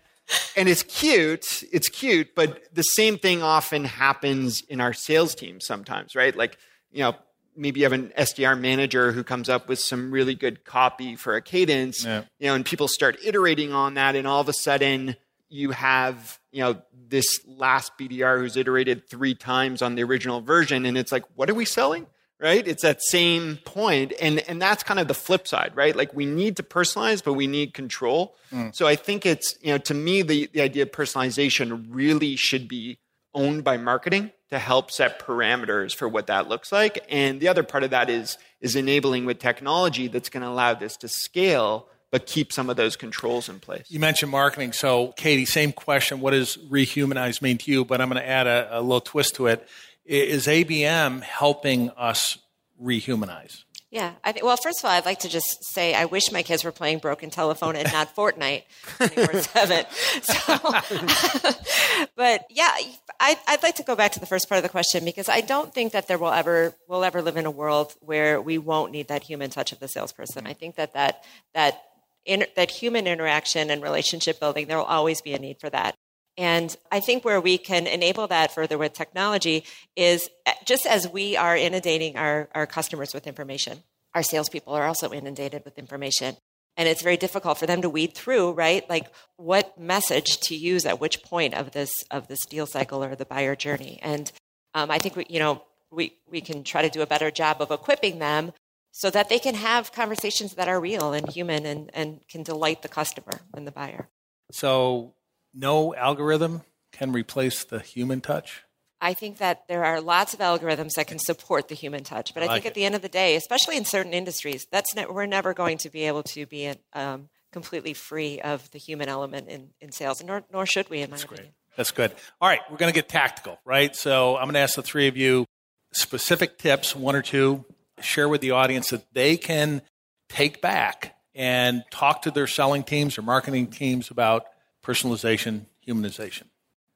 and 0.55 0.69
it's 0.69 0.83
cute. 0.83 1.63
It's 1.71 1.89
cute, 1.89 2.33
but 2.35 2.63
the 2.73 2.83
same 2.83 3.17
thing 3.17 3.43
often 3.43 3.83
happens 3.83 4.61
in 4.61 4.79
our 4.81 4.93
sales 4.93 5.35
team 5.35 5.59
sometimes, 5.59 6.15
right? 6.15 6.35
Like, 6.35 6.57
you 6.91 6.99
know, 6.99 7.15
maybe 7.55 7.79
you 7.79 7.85
have 7.85 7.93
an 7.93 8.11
SDR 8.17 8.59
manager 8.59 9.11
who 9.11 9.23
comes 9.23 9.49
up 9.49 9.67
with 9.67 9.79
some 9.79 10.11
really 10.11 10.35
good 10.35 10.63
copy 10.65 11.15
for 11.15 11.35
a 11.35 11.41
cadence, 11.41 12.05
yeah. 12.05 12.23
you 12.39 12.47
know, 12.47 12.55
and 12.55 12.65
people 12.65 12.87
start 12.87 13.17
iterating 13.23 13.73
on 13.73 13.95
that, 13.95 14.15
and 14.15 14.27
all 14.27 14.41
of 14.41 14.49
a 14.49 14.53
sudden 14.53 15.15
you 15.49 15.71
have, 15.71 16.39
you 16.51 16.61
know, 16.61 16.81
this 17.07 17.39
last 17.45 17.97
BDR 17.97 18.39
who's 18.39 18.57
iterated 18.57 19.07
three 19.07 19.35
times 19.35 19.81
on 19.81 19.95
the 19.95 20.03
original 20.03 20.41
version, 20.41 20.85
and 20.85 20.97
it's 20.97 21.11
like, 21.11 21.23
what 21.35 21.49
are 21.49 21.53
we 21.53 21.65
selling? 21.65 22.07
Right? 22.39 22.67
It's 22.67 22.81
that 22.81 23.01
same 23.01 23.57
point, 23.63 24.11
and 24.19 24.39
and 24.49 24.61
that's 24.61 24.83
kind 24.83 24.99
of 24.99 25.07
the 25.07 25.13
flip 25.13 25.47
side, 25.47 25.71
right? 25.75 25.95
Like 25.95 26.13
we 26.13 26.25
need 26.25 26.57
to 26.57 26.63
personalize, 26.63 27.23
but 27.23 27.33
we 27.33 27.47
need 27.47 27.73
control. 27.73 28.35
Mm. 28.51 28.75
So 28.75 28.85
I 28.85 28.97
think 28.97 29.25
it's, 29.25 29.55
you 29.61 29.71
know, 29.71 29.77
to 29.77 29.93
me, 29.93 30.23
the 30.23 30.49
the 30.51 30.59
idea 30.59 30.83
of 30.83 30.91
personalization 30.91 31.85
really 31.87 32.35
should 32.35 32.67
be 32.67 32.97
owned 33.33 33.63
by 33.63 33.77
marketing 33.77 34.31
to 34.53 34.59
help 34.59 34.91
set 34.91 35.19
parameters 35.19 35.95
for 35.95 36.07
what 36.07 36.27
that 36.27 36.47
looks 36.47 36.71
like. 36.71 37.05
And 37.09 37.39
the 37.39 37.47
other 37.47 37.63
part 37.63 37.83
of 37.83 37.91
that 37.91 38.09
is, 38.09 38.37
is 38.61 38.75
enabling 38.75 39.25
with 39.25 39.39
technology 39.39 40.07
that's 40.07 40.29
going 40.29 40.43
to 40.43 40.49
allow 40.49 40.73
this 40.73 40.97
to 40.97 41.07
scale, 41.07 41.87
but 42.11 42.25
keep 42.25 42.53
some 42.53 42.69
of 42.69 42.77
those 42.77 42.95
controls 42.95 43.49
in 43.49 43.59
place. 43.59 43.85
You 43.89 43.99
mentioned 43.99 44.31
marketing. 44.31 44.71
So, 44.73 45.13
Katie, 45.17 45.45
same 45.45 45.71
question. 45.71 46.21
What 46.21 46.31
does 46.31 46.57
rehumanize 46.69 47.41
mean 47.41 47.57
to 47.59 47.71
you? 47.71 47.85
But 47.85 48.01
I'm 48.01 48.09
going 48.09 48.21
to 48.21 48.27
add 48.27 48.47
a, 48.47 48.79
a 48.79 48.81
little 48.81 49.01
twist 49.01 49.35
to 49.35 49.47
it. 49.47 49.67
Is 50.05 50.47
ABM 50.47 51.21
helping 51.21 51.89
us 51.91 52.37
rehumanize? 52.81 53.63
Yeah. 53.93 54.13
I 54.23 54.33
well, 54.41 54.57
first 54.57 54.79
of 54.79 54.85
all, 54.85 54.91
I'd 54.91 55.05
like 55.05 55.19
to 55.19 55.29
just 55.29 55.63
say 55.65 55.93
I 55.93 56.05
wish 56.05 56.31
my 56.31 56.41
kids 56.41 56.63
were 56.63 56.71
playing 56.71 56.97
Broken 56.97 57.29
Telephone 57.29 57.75
and 57.75 57.93
not 57.93 58.15
Fortnite 58.15 58.63
24 58.97 59.33
7. 59.41 59.85
So, 60.23 60.57
but 62.15 62.43
yeah, 62.49 62.75
I, 63.19 63.37
would 63.51 63.61
like 63.61 63.75
to 63.75 63.83
go 63.83 63.95
back 63.95 64.13
to 64.13 64.19
the 64.19 64.25
first 64.25 64.49
part 64.49 64.57
of 64.57 64.63
the 64.63 64.69
question 64.69 65.05
because 65.05 65.29
I 65.29 65.41
don't 65.41 65.71
think 65.71 65.91
that 65.91 66.07
there 66.07 66.17
will 66.17 66.31
ever, 66.31 66.73
will 66.87 67.03
ever 67.03 67.21
live 67.21 67.37
in 67.37 67.45
a 67.45 67.51
world 67.51 67.93
where 67.99 68.41
we 68.41 68.57
won't 68.57 68.91
need 68.91 69.09
that 69.09 69.21
human 69.21 69.51
touch 69.51 69.71
of 69.71 69.79
the 69.79 69.87
salesperson. 69.87 70.47
I 70.47 70.53
think 70.53 70.75
that 70.77 70.93
that, 70.93 71.23
that, 71.53 71.79
in, 72.25 72.45
that 72.55 72.71
human 72.71 73.05
interaction 73.05 73.69
and 73.69 73.83
relationship 73.83 74.39
building, 74.39 74.65
there 74.65 74.77
will 74.77 74.85
always 74.85 75.21
be 75.21 75.33
a 75.33 75.39
need 75.39 75.59
for 75.59 75.69
that. 75.69 75.93
And 76.37 76.75
I 76.91 76.99
think 76.99 77.23
where 77.23 77.39
we 77.39 77.57
can 77.57 77.85
enable 77.85 78.27
that 78.27 78.53
further 78.53 78.77
with 78.77 78.93
technology 78.93 79.65
is 79.95 80.29
eh, 80.45 80.53
just 80.65 80.85
as 80.85 81.07
we 81.07 81.37
are 81.37 81.55
inundating 81.55 82.17
our, 82.17 82.49
our 82.55 82.65
customers 82.65 83.13
with 83.13 83.27
information, 83.27 83.83
our 84.15 84.23
salespeople 84.23 84.73
are 84.73 84.85
also 84.85 85.11
inundated 85.11 85.63
with 85.63 85.77
information. 85.77 86.37
And 86.75 86.89
it's 86.89 87.03
very 87.03 87.17
difficult 87.17 87.59
for 87.59 87.67
them 87.67 87.83
to 87.83 87.89
weed 87.89 88.15
through, 88.15 88.53
right? 88.53 88.87
Like 88.89 89.11
what 89.37 89.79
message 89.79 90.39
to 90.41 90.55
use 90.55 90.87
at 90.87 90.99
which 90.99 91.21
point 91.21 91.53
of 91.53 91.71
this 91.71 92.03
of 92.09 92.27
this 92.27 92.45
deal 92.47 92.65
cycle 92.65 93.03
or 93.03 93.15
the 93.15 93.25
buyer 93.25 93.55
journey. 93.55 93.99
And 94.01 94.31
um, 94.73 94.89
I 94.89 94.97
think 94.97 95.15
we, 95.15 95.27
you 95.29 95.37
know, 95.37 95.61
we, 95.91 96.17
we 96.27 96.41
can 96.41 96.63
try 96.63 96.81
to 96.81 96.89
do 96.89 97.03
a 97.03 97.07
better 97.07 97.29
job 97.29 97.61
of 97.61 97.69
equipping 97.69 98.17
them 98.17 98.53
so 98.91 99.11
that 99.11 99.29
they 99.29 99.39
can 99.39 99.55
have 99.55 99.91
conversations 99.91 100.55
that 100.55 100.67
are 100.67 100.79
real 100.79 101.13
and 101.13 101.29
human 101.29 101.65
and, 101.65 101.91
and 101.93 102.27
can 102.27 102.41
delight 102.41 102.81
the 102.81 102.87
customer 102.87 103.41
and 103.53 103.67
the 103.67 103.71
buyer. 103.71 104.09
So 104.51 105.13
no 105.53 105.93
algorithm 105.95 106.61
can 106.91 107.11
replace 107.11 107.63
the 107.63 107.79
human 107.79 108.21
touch? 108.21 108.63
I 109.01 109.13
think 109.13 109.39
that 109.39 109.67
there 109.67 109.83
are 109.83 109.99
lots 109.99 110.33
of 110.33 110.39
algorithms 110.39 110.91
that 110.95 111.07
can 111.07 111.19
support 111.19 111.67
the 111.67 111.75
human 111.75 112.05
touch, 112.05 112.33
but 112.33 112.41
I, 112.41 112.45
I 112.45 112.49
think 112.53 112.65
at 112.67 112.73
the 112.73 112.85
end 112.85 112.95
of 112.95 113.01
the 113.01 113.09
day, 113.09 113.35
especially 113.35 113.75
in 113.75 113.83
certain 113.83 114.13
industries, 114.13 114.65
that's 114.71 114.95
ne- 114.95 115.05
we're 115.07 115.25
never 115.25 115.53
going 115.53 115.77
to 115.79 115.89
be 115.89 116.03
able 116.03 116.23
to 116.23 116.45
be 116.45 116.73
um, 116.93 117.27
completely 117.51 117.93
free 117.93 118.39
of 118.39 118.71
the 118.71 118.77
human 118.77 119.09
element 119.09 119.49
in, 119.49 119.71
in 119.81 119.91
sales, 119.91 120.23
nor, 120.23 120.43
nor 120.53 120.65
should 120.65 120.89
we, 120.89 121.01
in 121.01 121.09
my 121.09 121.17
that's 121.17 121.25
opinion. 121.25 121.47
Great. 121.47 121.75
That's 121.75 121.91
good. 121.91 122.13
All 122.39 122.47
right, 122.47 122.61
we're 122.71 122.77
going 122.77 122.91
to 122.91 122.95
get 122.95 123.09
tactical, 123.09 123.59
right? 123.65 123.93
So 123.93 124.37
I'm 124.37 124.45
going 124.45 124.53
to 124.53 124.59
ask 124.59 124.75
the 124.75 124.81
three 124.81 125.09
of 125.09 125.17
you 125.17 125.45
specific 125.91 126.57
tips, 126.57 126.95
one 126.95 127.15
or 127.15 127.21
two, 127.21 127.65
share 127.99 128.29
with 128.29 128.39
the 128.39 128.51
audience 128.51 128.89
that 128.91 129.13
they 129.13 129.35
can 129.35 129.81
take 130.29 130.61
back 130.61 131.15
and 131.35 131.83
talk 131.91 132.21
to 132.23 132.31
their 132.31 132.47
selling 132.47 132.83
teams 132.83 133.17
or 133.17 133.21
marketing 133.21 133.67
teams 133.67 134.11
about 134.11 134.45
personalization, 134.83 135.65
humanization. 135.87 136.43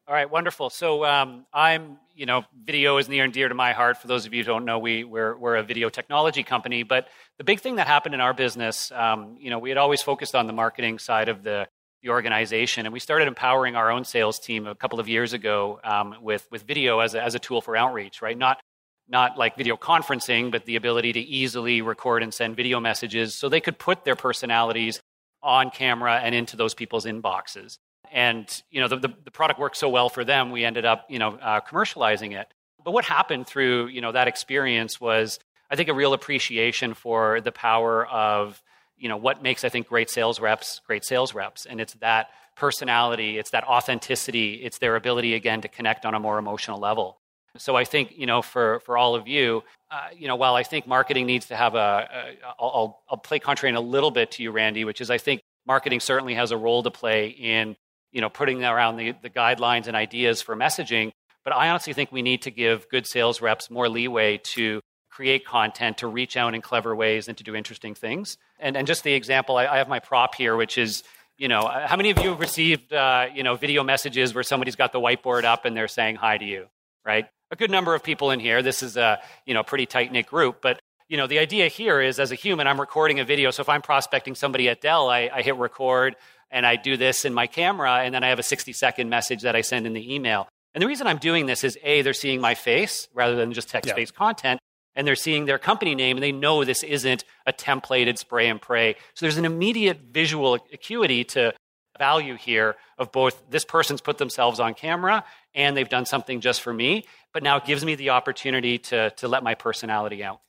All 0.07 0.13
right, 0.13 0.29
wonderful. 0.29 0.69
So 0.69 1.03
um, 1.03 1.45
I'm, 1.53 1.97
you 2.15 2.25
know, 2.25 2.45
video 2.63 2.97
is 2.97 3.09
near 3.09 3.25
and 3.25 3.33
dear 3.33 3.49
to 3.49 3.55
my 3.55 3.73
heart. 3.73 3.97
For 3.97 4.07
those 4.07 4.25
of 4.25 4.33
you 4.33 4.41
who 4.43 4.47
don't 4.47 4.63
know, 4.63 4.79
we, 4.79 5.03
we're, 5.03 5.35
we're 5.35 5.57
a 5.57 5.63
video 5.63 5.89
technology 5.89 6.43
company. 6.43 6.83
But 6.83 7.09
the 7.37 7.43
big 7.43 7.59
thing 7.59 7.75
that 7.75 7.87
happened 7.87 8.15
in 8.15 8.21
our 8.21 8.33
business, 8.33 8.89
um, 8.93 9.35
you 9.37 9.49
know, 9.49 9.59
we 9.59 9.69
had 9.69 9.77
always 9.77 10.01
focused 10.01 10.33
on 10.33 10.47
the 10.47 10.53
marketing 10.53 10.99
side 10.99 11.27
of 11.27 11.43
the, 11.43 11.67
the 12.03 12.09
organization. 12.09 12.85
And 12.85 12.93
we 12.93 13.01
started 13.01 13.27
empowering 13.27 13.75
our 13.75 13.91
own 13.91 14.05
sales 14.05 14.39
team 14.39 14.65
a 14.65 14.75
couple 14.75 15.01
of 15.01 15.09
years 15.09 15.33
ago 15.33 15.81
um, 15.83 16.15
with, 16.21 16.47
with 16.51 16.63
video 16.63 16.99
as 16.99 17.13
a, 17.13 17.21
as 17.21 17.35
a 17.35 17.39
tool 17.39 17.59
for 17.59 17.75
outreach, 17.75 18.21
right? 18.21 18.37
Not, 18.37 18.61
not 19.09 19.37
like 19.37 19.57
video 19.57 19.75
conferencing, 19.75 20.51
but 20.51 20.63
the 20.63 20.77
ability 20.77 21.11
to 21.13 21.19
easily 21.19 21.81
record 21.81 22.23
and 22.23 22.33
send 22.33 22.55
video 22.55 22.79
messages 22.79 23.33
so 23.33 23.49
they 23.49 23.61
could 23.61 23.77
put 23.77 24.05
their 24.05 24.15
personalities 24.15 25.01
on 25.47 25.71
camera 25.71 26.19
and 26.21 26.35
into 26.35 26.57
those 26.57 26.73
people's 26.73 27.05
inboxes. 27.05 27.79
And 28.11 28.45
you 28.69 28.81
know 28.81 28.89
the, 28.89 28.97
the, 28.97 29.13
the, 29.23 29.31
product 29.31 29.59
worked 29.59 29.77
so 29.77 29.89
well 29.89 30.09
for 30.09 30.23
them 30.23 30.51
we 30.51 30.63
ended 30.63 30.85
up 30.85 31.05
you 31.09 31.19
know 31.19 31.35
uh, 31.35 31.61
commercializing 31.61 32.39
it. 32.39 32.53
But 32.83 32.91
what 32.91 33.05
happened 33.05 33.47
through 33.47 33.87
you 33.87 34.01
know 34.01 34.11
that 34.11 34.27
experience 34.27 35.01
was 35.01 35.39
i 35.71 35.75
think 35.75 35.89
a 35.89 35.93
real 35.93 36.13
appreciation 36.13 36.93
for 36.93 37.41
the 37.41 37.51
power 37.51 38.05
of 38.07 38.61
you 38.97 39.09
know 39.09 39.17
what 39.17 39.41
makes 39.41 39.63
i 39.63 39.69
think 39.69 39.87
great 39.87 40.09
sales 40.09 40.39
reps 40.39 40.81
great 40.85 41.03
sales 41.05 41.33
reps. 41.33 41.65
And 41.65 41.81
it's 41.81 41.93
that 41.95 42.27
personality 42.55 43.37
it's 43.37 43.51
that 43.51 43.65
authenticity 43.65 44.55
it's 44.55 44.79
their 44.79 44.95
ability 44.95 45.33
again 45.33 45.61
to 45.61 45.67
connect 45.67 46.05
on 46.05 46.13
a 46.13 46.19
more 46.19 46.37
emotional 46.37 46.79
level 46.79 47.19
so 47.57 47.75
i 47.75 47.83
think 47.83 48.13
you 48.17 48.25
know 48.25 48.41
for 48.41 48.79
for 48.81 48.97
all 48.97 49.15
of 49.15 49.27
you 49.27 49.63
uh, 49.91 50.07
you 50.15 50.27
know 50.27 50.35
while 50.35 50.55
i 50.55 50.63
think 50.63 50.87
marketing 50.87 51.25
needs 51.25 51.47
to 51.47 51.55
have 51.55 51.75
a, 51.75 51.77
a 51.77 52.35
I'll, 52.59 53.01
I'll 53.09 53.17
play 53.17 53.39
contrary 53.39 53.69
in 53.69 53.75
a 53.75 53.81
little 53.81 54.11
bit 54.11 54.31
to 54.31 54.43
you 54.43 54.51
randy 54.51 54.85
which 54.85 55.01
is 55.01 55.09
i 55.09 55.17
think 55.17 55.41
marketing 55.65 55.99
certainly 55.99 56.35
has 56.35 56.51
a 56.51 56.57
role 56.57 56.83
to 56.83 56.91
play 56.91 57.27
in 57.27 57.75
you 58.11 58.21
know, 58.21 58.29
putting 58.29 58.63
around 58.63 58.97
the, 58.97 59.13
the 59.21 59.29
guidelines 59.29 59.87
and 59.87 59.95
ideas 59.95 60.41
for 60.41 60.55
messaging. 60.55 61.11
But 61.43 61.53
I 61.53 61.69
honestly 61.69 61.93
think 61.93 62.11
we 62.11 62.21
need 62.21 62.41
to 62.43 62.51
give 62.51 62.89
good 62.89 63.07
sales 63.07 63.41
reps 63.41 63.69
more 63.69 63.87
leeway 63.89 64.39
to 64.55 64.81
create 65.09 65.45
content, 65.45 65.99
to 65.99 66.07
reach 66.07 66.37
out 66.37 66.53
in 66.53 66.61
clever 66.61 66.95
ways, 66.95 67.27
and 67.27 67.37
to 67.37 67.43
do 67.43 67.55
interesting 67.55 67.95
things. 67.95 68.37
And, 68.59 68.75
and 68.75 68.85
just 68.87 69.03
the 69.03 69.13
example, 69.13 69.57
I, 69.57 69.65
I 69.67 69.77
have 69.77 69.87
my 69.87 69.99
prop 69.99 70.35
here, 70.35 70.55
which 70.55 70.77
is, 70.77 71.03
you 71.37 71.47
know, 71.47 71.67
how 71.67 71.95
many 71.95 72.09
of 72.09 72.19
you 72.19 72.29
have 72.29 72.39
received, 72.39 72.93
uh, 72.93 73.27
you 73.33 73.43
know, 73.43 73.55
video 73.55 73.83
messages 73.83 74.33
where 74.33 74.43
somebody's 74.43 74.75
got 74.75 74.91
the 74.91 74.99
whiteboard 74.99 75.43
up 75.43 75.65
and 75.65 75.75
they're 75.75 75.87
saying 75.87 76.15
hi 76.15 76.37
to 76.37 76.45
you, 76.45 76.67
right? 77.05 77.27
A 77.51 77.55
good 77.55 77.71
number 77.71 77.95
of 77.95 78.03
people 78.03 78.31
in 78.31 78.39
here. 78.39 78.61
This 78.61 78.83
is 78.83 78.97
a, 78.97 79.19
you 79.45 79.53
know, 79.53 79.63
pretty 79.63 79.85
tight 79.85 80.11
knit 80.11 80.27
group. 80.27 80.61
But, 80.61 80.79
you 81.07 81.15
know, 81.15 81.27
the 81.27 81.39
idea 81.39 81.67
here 81.67 82.01
is 82.01 82.19
as 82.19 82.31
a 82.31 82.35
human, 82.35 82.67
I'm 82.67 82.79
recording 82.79 83.19
a 83.19 83.25
video. 83.25 83.51
So 83.51 83.61
if 83.61 83.69
I'm 83.69 83.81
prospecting 83.81 84.35
somebody 84.35 84.67
at 84.67 84.81
Dell, 84.81 85.09
I, 85.09 85.29
I 85.33 85.41
hit 85.41 85.55
record 85.55 86.15
and 86.51 86.65
I 86.65 86.75
do 86.75 86.97
this 86.97 87.25
in 87.25 87.33
my 87.33 87.47
camera, 87.47 87.99
and 88.03 88.13
then 88.13 88.23
I 88.23 88.29
have 88.29 88.39
a 88.39 88.43
60 88.43 88.71
second 88.73 89.09
message 89.09 89.41
that 89.41 89.55
I 89.55 89.61
send 89.61 89.85
in 89.85 89.93
the 89.93 90.13
email. 90.13 90.47
And 90.73 90.81
the 90.81 90.87
reason 90.87 91.07
I'm 91.07 91.17
doing 91.17 91.45
this 91.45 91.63
is 91.63 91.77
A, 91.83 92.01
they're 92.01 92.13
seeing 92.13 92.39
my 92.39 92.55
face 92.55 93.07
rather 93.13 93.35
than 93.35 93.51
just 93.53 93.69
text 93.69 93.93
based 93.95 94.13
yeah. 94.13 94.17
content, 94.17 94.59
and 94.95 95.07
they're 95.07 95.15
seeing 95.15 95.45
their 95.45 95.57
company 95.57 95.95
name, 95.95 96.17
and 96.17 96.23
they 96.23 96.31
know 96.31 96.63
this 96.63 96.83
isn't 96.83 97.23
a 97.45 97.53
templated 97.53 98.17
spray 98.17 98.47
and 98.47 98.61
pray. 98.61 98.95
So 99.13 99.25
there's 99.25 99.37
an 99.37 99.45
immediate 99.45 99.99
visual 100.11 100.55
acuity 100.55 101.23
to 101.25 101.53
value 101.97 102.35
here 102.35 102.75
of 102.97 103.11
both 103.11 103.41
this 103.49 103.65
person's 103.65 104.01
put 104.01 104.17
themselves 104.17 104.59
on 104.59 104.73
camera 104.73 105.23
and 105.55 105.75
they've 105.75 105.89
done 105.89 106.05
something 106.05 106.41
just 106.41 106.61
for 106.61 106.73
me, 106.73 107.05
but 107.33 107.43
now 107.43 107.57
it 107.57 107.65
gives 107.65 107.83
me 107.83 107.95
the 107.95 108.11
opportunity 108.11 108.77
to, 108.77 109.09
to 109.11 109.27
let 109.27 109.43
my 109.43 109.55
personality 109.55 110.23
out. 110.23 110.39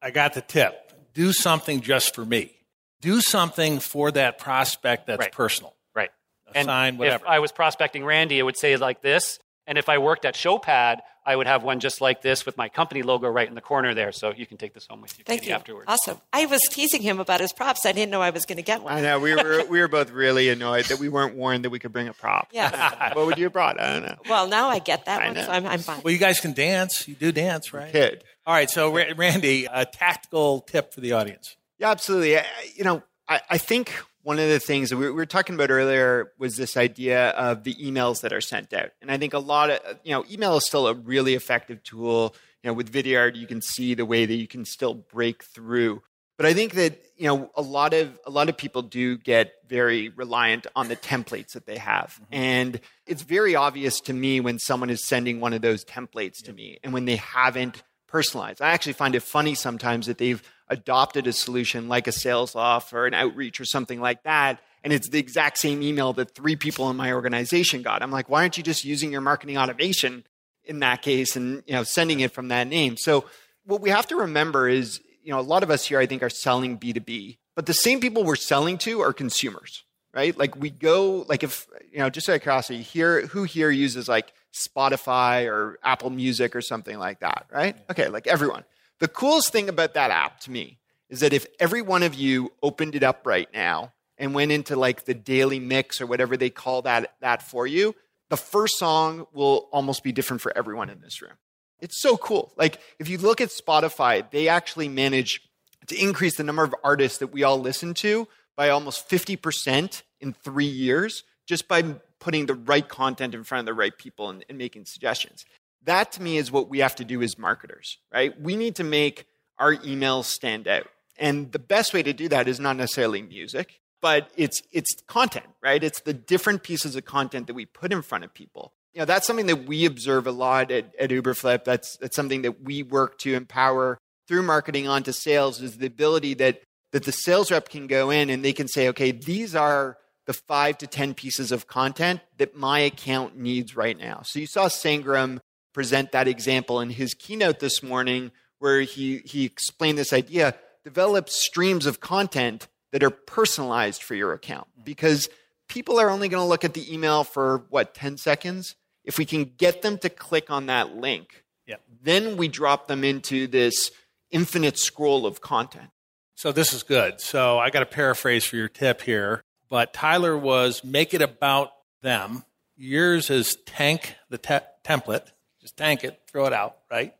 I 0.00 0.10
got 0.10 0.34
the 0.34 0.40
tip. 0.40 0.92
Do 1.14 1.32
something 1.32 1.80
just 1.80 2.14
for 2.14 2.24
me 2.24 2.58
do 3.00 3.20
something 3.20 3.80
for 3.80 4.10
that 4.12 4.38
prospect 4.38 5.06
that's 5.06 5.20
right. 5.20 5.32
personal. 5.32 5.74
Right. 5.94 6.10
A 6.48 6.58
and 6.58 6.66
sign, 6.66 6.96
whatever. 6.96 7.24
If 7.24 7.30
I 7.30 7.38
was 7.38 7.52
prospecting 7.52 8.04
Randy, 8.04 8.38
it 8.38 8.42
would 8.42 8.56
say 8.56 8.76
like 8.76 9.00
this. 9.00 9.38
And 9.68 9.76
if 9.76 9.88
I 9.90 9.98
worked 9.98 10.24
at 10.24 10.34
Showpad, 10.34 11.00
I 11.26 11.36
would 11.36 11.46
have 11.46 11.62
one 11.62 11.78
just 11.78 12.00
like 12.00 12.22
this 12.22 12.46
with 12.46 12.56
my 12.56 12.70
company 12.70 13.02
logo 13.02 13.28
right 13.28 13.46
in 13.46 13.54
the 13.54 13.60
corner 13.60 13.92
there. 13.92 14.12
So 14.12 14.32
you 14.34 14.46
can 14.46 14.56
take 14.56 14.72
this 14.72 14.86
home 14.88 15.02
with 15.02 15.18
you, 15.18 15.24
Thank 15.24 15.42
Katie, 15.42 15.50
you. 15.50 15.56
afterwards. 15.56 15.84
Awesome. 15.86 16.18
I 16.32 16.46
was 16.46 16.62
teasing 16.70 17.02
him 17.02 17.20
about 17.20 17.42
his 17.42 17.52
props. 17.52 17.84
I 17.84 17.92
didn't 17.92 18.10
know 18.10 18.22
I 18.22 18.30
was 18.30 18.46
going 18.46 18.56
to 18.56 18.62
get 18.62 18.82
one. 18.82 18.94
I 18.94 19.02
know. 19.02 19.20
We 19.20 19.34
were, 19.34 19.62
we 19.66 19.78
were 19.80 19.88
both 19.88 20.10
really 20.10 20.48
annoyed 20.48 20.86
that 20.86 20.98
we 20.98 21.10
weren't 21.10 21.34
warned 21.36 21.66
that 21.66 21.70
we 21.70 21.78
could 21.78 21.92
bring 21.92 22.08
a 22.08 22.14
prop. 22.14 22.48
Yeah. 22.50 23.12
what 23.14 23.26
would 23.26 23.36
you 23.36 23.44
have 23.44 23.52
brought? 23.52 23.78
I 23.78 23.92
don't 23.92 24.04
know. 24.04 24.16
Well, 24.26 24.48
now 24.48 24.70
I 24.70 24.78
get 24.78 25.04
that 25.04 25.20
I 25.20 25.26
one, 25.26 25.34
know. 25.34 25.44
so 25.44 25.50
I'm, 25.52 25.66
I'm 25.66 25.80
fine. 25.80 26.00
Well, 26.02 26.12
you 26.12 26.18
guys 26.18 26.40
can 26.40 26.54
dance. 26.54 27.06
You 27.06 27.14
do 27.14 27.30
dance, 27.30 27.74
right? 27.74 27.92
Kid. 27.92 28.24
All 28.46 28.54
right. 28.54 28.70
So, 28.70 28.90
Randy, 29.14 29.66
a 29.70 29.84
tactical 29.84 30.60
tip 30.62 30.94
for 30.94 31.02
the 31.02 31.12
audience. 31.12 31.56
Yeah, 31.78 31.90
absolutely. 31.90 32.38
You 32.74 32.84
know, 32.84 33.02
I, 33.28 33.42
I 33.50 33.58
think 33.58 33.92
one 34.22 34.38
of 34.38 34.48
the 34.48 34.60
things 34.60 34.90
that 34.90 34.96
we 34.96 35.10
were 35.10 35.26
talking 35.26 35.54
about 35.54 35.70
earlier 35.70 36.32
was 36.38 36.56
this 36.56 36.76
idea 36.76 37.30
of 37.30 37.64
the 37.64 37.74
emails 37.74 38.20
that 38.20 38.32
are 38.32 38.40
sent 38.40 38.72
out. 38.72 38.90
And 39.00 39.10
I 39.10 39.16
think 39.16 39.32
a 39.32 39.38
lot 39.38 39.70
of, 39.70 39.80
you 40.04 40.12
know, 40.12 40.24
email 40.30 40.56
is 40.56 40.66
still 40.66 40.86
a 40.86 40.94
really 40.94 41.34
effective 41.34 41.82
tool. 41.82 42.34
You 42.62 42.68
know, 42.68 42.74
with 42.74 42.92
Vidyard, 42.92 43.36
you 43.36 43.46
can 43.46 43.62
see 43.62 43.94
the 43.94 44.04
way 44.04 44.26
that 44.26 44.34
you 44.34 44.48
can 44.48 44.64
still 44.64 44.94
break 44.94 45.44
through. 45.44 46.02
But 46.36 46.46
I 46.46 46.54
think 46.54 46.74
that, 46.74 47.00
you 47.16 47.26
know, 47.26 47.50
a 47.56 47.62
lot 47.62 47.94
of 47.94 48.18
a 48.24 48.30
lot 48.30 48.48
of 48.48 48.56
people 48.56 48.82
do 48.82 49.16
get 49.16 49.54
very 49.68 50.08
reliant 50.10 50.66
on 50.76 50.88
the 50.88 50.96
templates 50.96 51.52
that 51.52 51.66
they 51.66 51.78
have. 51.78 52.10
Mm-hmm. 52.14 52.34
And 52.34 52.80
it's 53.06 53.22
very 53.22 53.56
obvious 53.56 54.00
to 54.02 54.12
me 54.12 54.40
when 54.40 54.58
someone 54.58 54.90
is 54.90 55.04
sending 55.04 55.40
one 55.40 55.52
of 55.52 55.62
those 55.62 55.84
templates 55.84 56.42
to 56.44 56.52
me 56.52 56.78
and 56.84 56.92
when 56.92 57.06
they 57.06 57.16
haven't 57.16 57.82
personalized. 58.06 58.62
I 58.62 58.70
actually 58.70 58.92
find 58.92 59.14
it 59.14 59.22
funny 59.22 59.54
sometimes 59.54 60.06
that 60.06 60.18
they've 60.18 60.42
adopted 60.70 61.26
a 61.26 61.32
solution 61.32 61.88
like 61.88 62.06
a 62.06 62.10
SalesLoft 62.10 62.92
or 62.92 63.06
an 63.06 63.14
outreach 63.14 63.60
or 63.60 63.64
something 63.64 64.00
like 64.00 64.22
that. 64.24 64.60
And 64.84 64.92
it's 64.92 65.08
the 65.08 65.18
exact 65.18 65.58
same 65.58 65.82
email 65.82 66.12
that 66.14 66.34
three 66.34 66.56
people 66.56 66.88
in 66.90 66.96
my 66.96 67.12
organization 67.12 67.82
got. 67.82 68.02
I'm 68.02 68.10
like, 68.10 68.28
why 68.28 68.42
aren't 68.42 68.56
you 68.56 68.62
just 68.62 68.84
using 68.84 69.10
your 69.10 69.20
marketing 69.20 69.58
automation 69.58 70.24
in 70.64 70.80
that 70.80 71.02
case 71.02 71.36
and 71.36 71.62
you 71.66 71.72
know 71.72 71.82
sending 71.82 72.20
it 72.20 72.32
from 72.32 72.48
that 72.48 72.68
name? 72.68 72.96
So 72.96 73.24
what 73.64 73.80
we 73.80 73.90
have 73.90 74.06
to 74.08 74.16
remember 74.16 74.68
is, 74.68 75.00
you 75.22 75.32
know, 75.32 75.40
a 75.40 75.42
lot 75.42 75.62
of 75.62 75.70
us 75.70 75.86
here 75.86 75.98
I 75.98 76.06
think 76.06 76.22
are 76.22 76.30
selling 76.30 76.78
B2B, 76.78 77.38
but 77.56 77.66
the 77.66 77.74
same 77.74 78.00
people 78.00 78.24
we're 78.24 78.36
selling 78.36 78.78
to 78.78 79.00
are 79.00 79.12
consumers, 79.12 79.84
right? 80.14 80.36
Like 80.38 80.56
we 80.56 80.70
go 80.70 81.24
like 81.28 81.42
if 81.42 81.66
you 81.92 81.98
know, 81.98 82.08
just 82.08 82.28
out 82.28 82.36
of 82.36 82.42
curiosity, 82.42 82.82
here 82.82 83.26
who 83.26 83.42
here 83.42 83.70
uses 83.70 84.08
like 84.08 84.32
Spotify 84.54 85.50
or 85.50 85.78
Apple 85.82 86.10
Music 86.10 86.54
or 86.54 86.62
something 86.62 86.98
like 86.98 87.20
that, 87.20 87.46
right? 87.50 87.76
Okay, 87.90 88.08
like 88.08 88.26
everyone. 88.26 88.64
The 89.00 89.08
coolest 89.08 89.52
thing 89.52 89.68
about 89.68 89.94
that 89.94 90.10
app 90.10 90.40
to 90.40 90.50
me 90.50 90.78
is 91.08 91.20
that 91.20 91.32
if 91.32 91.46
every 91.58 91.82
one 91.82 92.02
of 92.02 92.14
you 92.14 92.52
opened 92.62 92.94
it 92.94 93.02
up 93.02 93.26
right 93.26 93.48
now 93.52 93.92
and 94.16 94.34
went 94.34 94.52
into 94.52 94.76
like 94.76 95.04
the 95.04 95.14
daily 95.14 95.60
mix 95.60 96.00
or 96.00 96.06
whatever 96.06 96.36
they 96.36 96.50
call 96.50 96.82
that 96.82 97.14
that 97.20 97.42
for 97.42 97.66
you, 97.66 97.94
the 98.28 98.36
first 98.36 98.78
song 98.78 99.26
will 99.32 99.68
almost 99.72 100.02
be 100.02 100.12
different 100.12 100.42
for 100.42 100.56
everyone 100.56 100.90
in 100.90 101.00
this 101.00 101.22
room. 101.22 101.34
It's 101.80 102.02
so 102.02 102.16
cool. 102.16 102.52
Like 102.56 102.80
if 102.98 103.08
you 103.08 103.18
look 103.18 103.40
at 103.40 103.48
Spotify, 103.50 104.28
they 104.30 104.48
actually 104.48 104.88
manage 104.88 105.42
to 105.86 105.96
increase 105.96 106.36
the 106.36 106.44
number 106.44 106.64
of 106.64 106.74
artists 106.82 107.18
that 107.18 107.28
we 107.28 107.44
all 107.44 107.58
listen 107.58 107.94
to 107.94 108.28
by 108.56 108.68
almost 108.68 109.08
50% 109.08 110.02
in 110.20 110.32
3 110.32 110.64
years 110.64 111.22
just 111.46 111.68
by 111.68 111.82
putting 112.18 112.46
the 112.46 112.54
right 112.54 112.86
content 112.88 113.34
in 113.34 113.44
front 113.44 113.60
of 113.60 113.66
the 113.66 113.74
right 113.74 113.96
people 113.96 114.28
and, 114.28 114.44
and 114.48 114.58
making 114.58 114.84
suggestions. 114.84 115.44
That 115.84 116.12
to 116.12 116.22
me 116.22 116.36
is 116.36 116.50
what 116.50 116.68
we 116.68 116.80
have 116.80 116.96
to 116.96 117.04
do 117.04 117.22
as 117.22 117.38
marketers, 117.38 117.98
right? 118.12 118.38
We 118.40 118.56
need 118.56 118.76
to 118.76 118.84
make 118.84 119.26
our 119.58 119.74
emails 119.76 120.24
stand 120.24 120.68
out. 120.68 120.88
And 121.18 121.50
the 121.52 121.58
best 121.58 121.92
way 121.92 122.02
to 122.02 122.12
do 122.12 122.28
that 122.28 122.46
is 122.46 122.60
not 122.60 122.76
necessarily 122.76 123.22
music, 123.22 123.80
but 124.00 124.30
it's 124.36 124.62
it's 124.72 124.90
content, 125.06 125.46
right? 125.62 125.82
It's 125.82 126.00
the 126.00 126.14
different 126.14 126.62
pieces 126.62 126.94
of 126.94 127.04
content 127.04 127.46
that 127.48 127.54
we 127.54 127.66
put 127.66 127.92
in 127.92 128.02
front 128.02 128.24
of 128.24 128.32
people. 128.32 128.72
You 128.94 129.00
know, 129.00 129.04
that's 129.04 129.26
something 129.26 129.46
that 129.46 129.66
we 129.66 129.84
observe 129.84 130.26
a 130.26 130.32
lot 130.32 130.70
at, 130.70 130.94
at 130.98 131.10
Uberflip. 131.10 131.64
That's 131.64 131.96
that's 131.96 132.16
something 132.16 132.42
that 132.42 132.62
we 132.62 132.82
work 132.82 133.18
to 133.20 133.34
empower 133.34 133.98
through 134.28 134.42
marketing 134.42 134.86
onto 134.86 135.12
sales 135.12 135.60
is 135.60 135.78
the 135.78 135.86
ability 135.86 136.34
that 136.34 136.62
that 136.92 137.04
the 137.04 137.12
sales 137.12 137.50
rep 137.50 137.68
can 137.68 137.86
go 137.86 138.10
in 138.10 138.30
and 138.30 138.44
they 138.44 138.52
can 138.52 138.68
say, 138.68 138.88
okay, 138.88 139.10
these 139.10 139.54
are 139.54 139.98
the 140.26 140.32
five 140.32 140.76
to 140.78 140.86
10 140.86 141.14
pieces 141.14 141.52
of 141.52 141.66
content 141.66 142.20
that 142.36 142.54
my 142.54 142.80
account 142.80 143.36
needs 143.36 143.76
right 143.76 143.98
now. 143.98 144.20
So 144.22 144.38
you 144.38 144.46
saw 144.46 144.68
Sangram 144.68 145.40
present 145.78 146.10
that 146.10 146.26
example 146.26 146.80
in 146.80 146.90
his 146.90 147.14
keynote 147.14 147.60
this 147.60 147.84
morning, 147.84 148.32
where 148.58 148.80
he, 148.80 149.18
he 149.18 149.44
explained 149.44 149.96
this 149.96 150.12
idea 150.12 150.56
develop 150.82 151.28
streams 151.28 151.86
of 151.86 152.00
content 152.00 152.66
that 152.90 153.04
are 153.04 153.10
personalized 153.10 154.02
for 154.02 154.16
your 154.16 154.32
account. 154.32 154.66
Because 154.82 155.28
people 155.68 156.00
are 156.00 156.10
only 156.10 156.28
going 156.28 156.42
to 156.42 156.48
look 156.48 156.64
at 156.64 156.74
the 156.74 156.92
email 156.92 157.22
for 157.22 157.64
what 157.70 157.94
10 157.94 158.16
seconds? 158.16 158.74
If 159.04 159.18
we 159.18 159.24
can 159.24 159.52
get 159.56 159.82
them 159.82 159.98
to 159.98 160.10
click 160.10 160.50
on 160.50 160.66
that 160.66 160.96
link 160.96 161.44
yep. 161.64 161.80
then 162.02 162.36
we 162.36 162.48
drop 162.48 162.88
them 162.88 163.04
into 163.04 163.46
this 163.46 163.92
infinite 164.32 164.78
scroll 164.78 165.26
of 165.26 165.40
content. 165.40 165.90
So 166.34 166.50
this 166.50 166.72
is 166.72 166.82
good. 166.82 167.20
So 167.20 167.60
i 167.60 167.70
got 167.70 167.80
to 167.80 167.86
paraphrase 167.86 168.44
for 168.44 168.56
your 168.56 168.68
tip 168.68 169.02
here 169.02 169.44
but 169.68 169.92
tyler 169.92 170.36
was 170.36 170.82
make 170.82 171.14
it 171.14 171.22
about 171.22 171.70
them. 172.02 172.42
Yours 172.76 173.30
is 173.30 173.56
tank 173.64 174.16
the 174.28 174.38
te- 174.38 174.58
template 174.84 175.28
just 175.68 175.76
tank 175.76 176.04
it, 176.04 176.20
throw 176.26 176.46
it 176.46 176.52
out, 176.52 176.78
right? 176.90 177.14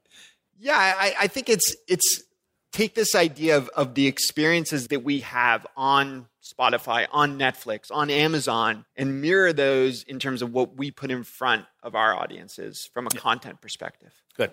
Yeah, 0.59 0.77
I, 0.77 1.15
I 1.21 1.27
think 1.29 1.49
it's 1.49 1.77
it's 1.87 2.25
take 2.73 2.95
this 2.95 3.15
idea 3.15 3.57
of, 3.57 3.69
of 3.77 3.95
the 3.95 4.07
experiences 4.07 4.89
that 4.89 5.05
we 5.05 5.21
have 5.21 5.67
on 5.77 6.27
Spotify, 6.43 7.07
on 7.13 7.39
Netflix, 7.39 7.91
on 7.93 8.11
Amazon, 8.11 8.85
and 8.97 9.21
mirror 9.21 9.53
those 9.53 10.03
in 10.03 10.19
terms 10.19 10.43
of 10.43 10.53
what 10.53 10.77
we 10.77 10.91
put 10.91 11.11
in 11.11 11.25
front 11.25 11.67
of 11.83 11.95
our 11.95 12.15
audiences 12.15 12.89
from 12.93 13.07
a 13.07 13.11
yeah. 13.13 13.21
content 13.21 13.61
perspective. 13.61 14.13
Good. 14.37 14.51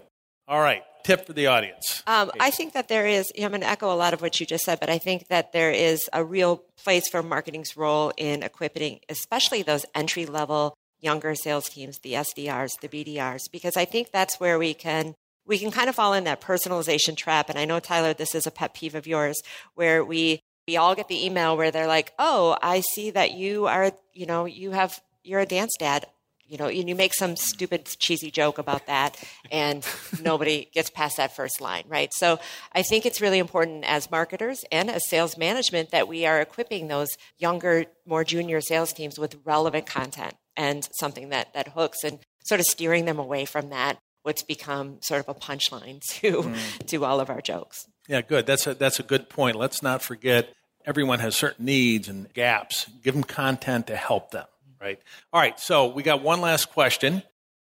All 0.48 0.60
right. 0.60 0.84
Tip 1.04 1.26
for 1.26 1.34
the 1.34 1.48
audience. 1.48 2.04
Um, 2.06 2.32
I 2.40 2.52
think 2.52 2.74
that 2.74 2.88
there 2.88 3.08
is, 3.08 3.32
I'm 3.40 3.50
going 3.50 3.62
to 3.62 3.68
echo 3.68 3.92
a 3.92 3.96
lot 3.96 4.14
of 4.14 4.22
what 4.22 4.40
you 4.40 4.46
just 4.46 4.64
said, 4.64 4.80
but 4.80 4.90
I 4.90 4.98
think 4.98 5.28
that 5.28 5.54
there 5.54 5.72
is 5.72 6.10
a 6.14 6.24
real 6.24 6.64
place 6.84 7.08
for 7.08 7.24
marketing's 7.24 7.78
role 7.78 8.12
in 8.18 8.44
equipping, 8.44 9.00
especially 9.10 9.64
those 9.64 9.86
entry 9.96 10.26
level 10.26 10.76
younger 11.06 11.36
sales 11.36 11.70
teams, 11.70 12.00
the 12.00 12.14
SDRs, 12.14 12.80
the 12.82 12.90
BDRs, 12.90 13.44
because 13.52 13.78
I 13.78 13.86
think 13.86 14.12
that's 14.12 14.40
where 14.40 14.60
we 14.60 14.74
can 14.74 15.16
we 15.48 15.60
can 15.60 15.72
kind 15.72 15.90
of 15.90 15.96
fall 15.96 16.14
in 16.14 16.24
that 16.24 16.42
personalization 16.42 17.16
trap. 17.16 17.50
And 17.50 17.60
I 17.60 17.66
know 17.66 17.80
Tyler, 17.80 18.14
this 18.14 18.34
is 18.34 18.48
a 18.48 18.52
pet 18.52 18.74
peeve 18.74 18.96
of 18.96 19.08
yours, 19.08 19.42
where 19.76 20.04
we 20.04 20.42
we 20.68 20.78
all 20.78 20.96
get 20.96 21.08
the 21.08 21.26
email 21.26 21.56
where 21.56 21.72
they're 21.72 21.88
like, 21.88 22.14
"Oh, 22.18 22.58
I 22.62 22.82
see 22.82 23.12
that 23.12 23.32
you 23.32 23.68
are, 23.68 23.92
you 24.14 24.26
know, 24.26 24.46
you 24.46 24.72
have 24.72 25.00
you're 25.24 25.40
a 25.40 25.46
dance 25.46 25.74
dad." 25.80 26.08
You 26.48 26.58
know, 26.58 26.68
and 26.68 26.88
you 26.88 26.96
make 26.96 27.14
some 27.14 27.36
stupid, 27.36 27.86
cheesy 28.00 28.32
joke 28.32 28.58
about 28.58 28.88
that, 28.88 29.22
and 29.52 29.86
nobody 30.22 30.70
gets 30.74 30.90
past 30.90 31.18
that 31.18 31.36
first 31.36 31.60
line, 31.60 31.86
right? 31.88 32.12
So 32.14 32.40
I 32.74 32.84
think 32.84 33.06
it's 33.06 33.22
really 33.22 33.40
important 33.40 33.84
as 33.86 34.12
marketers 34.12 34.64
and 34.72 34.90
as 34.90 35.08
sales 35.10 35.38
management 35.38 35.92
that 35.92 36.08
we 36.08 36.26
are 36.26 36.40
equipping 36.42 36.88
those 36.88 37.10
younger, 37.38 37.86
more 38.06 38.24
junior 38.24 38.62
sales 38.62 38.94
teams 38.94 39.18
with 39.18 39.38
relevant 39.44 39.86
content 39.86 40.36
and 40.56 40.88
something 41.00 41.30
that 41.30 41.54
that 41.54 41.70
hooks 41.70 42.04
and 42.04 42.20
sort 42.44 42.60
of 42.60 42.66
steering 42.66 43.06
them 43.06 43.20
away 43.20 43.46
from 43.46 43.70
that 43.70 43.98
what's 44.26 44.42
become 44.42 44.98
sort 45.02 45.22
of 45.22 45.30
a 45.30 45.40
punchline 45.40 46.02
to 46.10 46.42
mm. 46.42 46.86
to 46.88 47.06
all 47.06 47.20
of 47.20 47.30
our 47.30 47.42
jokes. 47.42 47.86
Yeah, 48.08 48.22
good. 48.22 48.46
That's 48.46 48.68
a 48.68 48.74
that's 48.74 49.00
a 49.00 49.04
good 49.04 49.30
point. 49.30 49.56
Let's 49.56 49.82
not 49.82 50.02
forget 50.02 50.50
everyone 50.86 51.20
has 51.20 51.36
certain 51.36 51.66
needs 51.66 52.10
and 52.10 52.32
gaps. 52.34 52.88
Give 53.04 53.14
them 53.14 53.24
content 53.24 53.88
to 53.88 53.96
help 53.96 54.32
them, 54.32 54.46
right? 54.86 55.00
All 55.34 55.42
right. 55.42 55.60
So 55.60 55.88
we 55.88 56.04
got 56.04 56.22
one 56.22 56.42
last 56.42 56.72
question, 56.72 57.24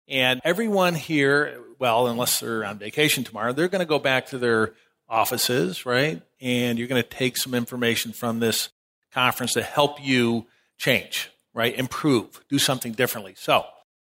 and 0.09 0.41
everyone 0.43 0.95
here, 0.95 1.61
well, 1.79 2.07
unless 2.07 2.41
they're 2.41 2.65
on 2.65 2.79
vacation 2.79 3.25
tomorrow, 3.25 3.53
they're 3.53 3.69
going 3.69 3.81
to 3.81 3.87
go 3.87 3.99
back 3.99 4.29
to 4.29 4.39
their 4.39 4.73
offices, 5.07 5.85
right? 5.85 6.23
And 6.41 6.79
you're 6.79 6.89
going 6.89 7.03
to 7.03 7.09
take 7.09 7.37
some 7.37 7.53
information 7.53 8.13
from 8.13 8.41
this 8.41 8.71
conference 9.13 9.53
to 9.53 9.63
help 9.63 10.03
you 10.03 10.47
change, 10.79 11.31
right? 11.53 11.77
Improve, 11.77 12.41
do 12.49 12.59
something 12.59 12.93
differently. 12.93 13.35
So 13.37 13.67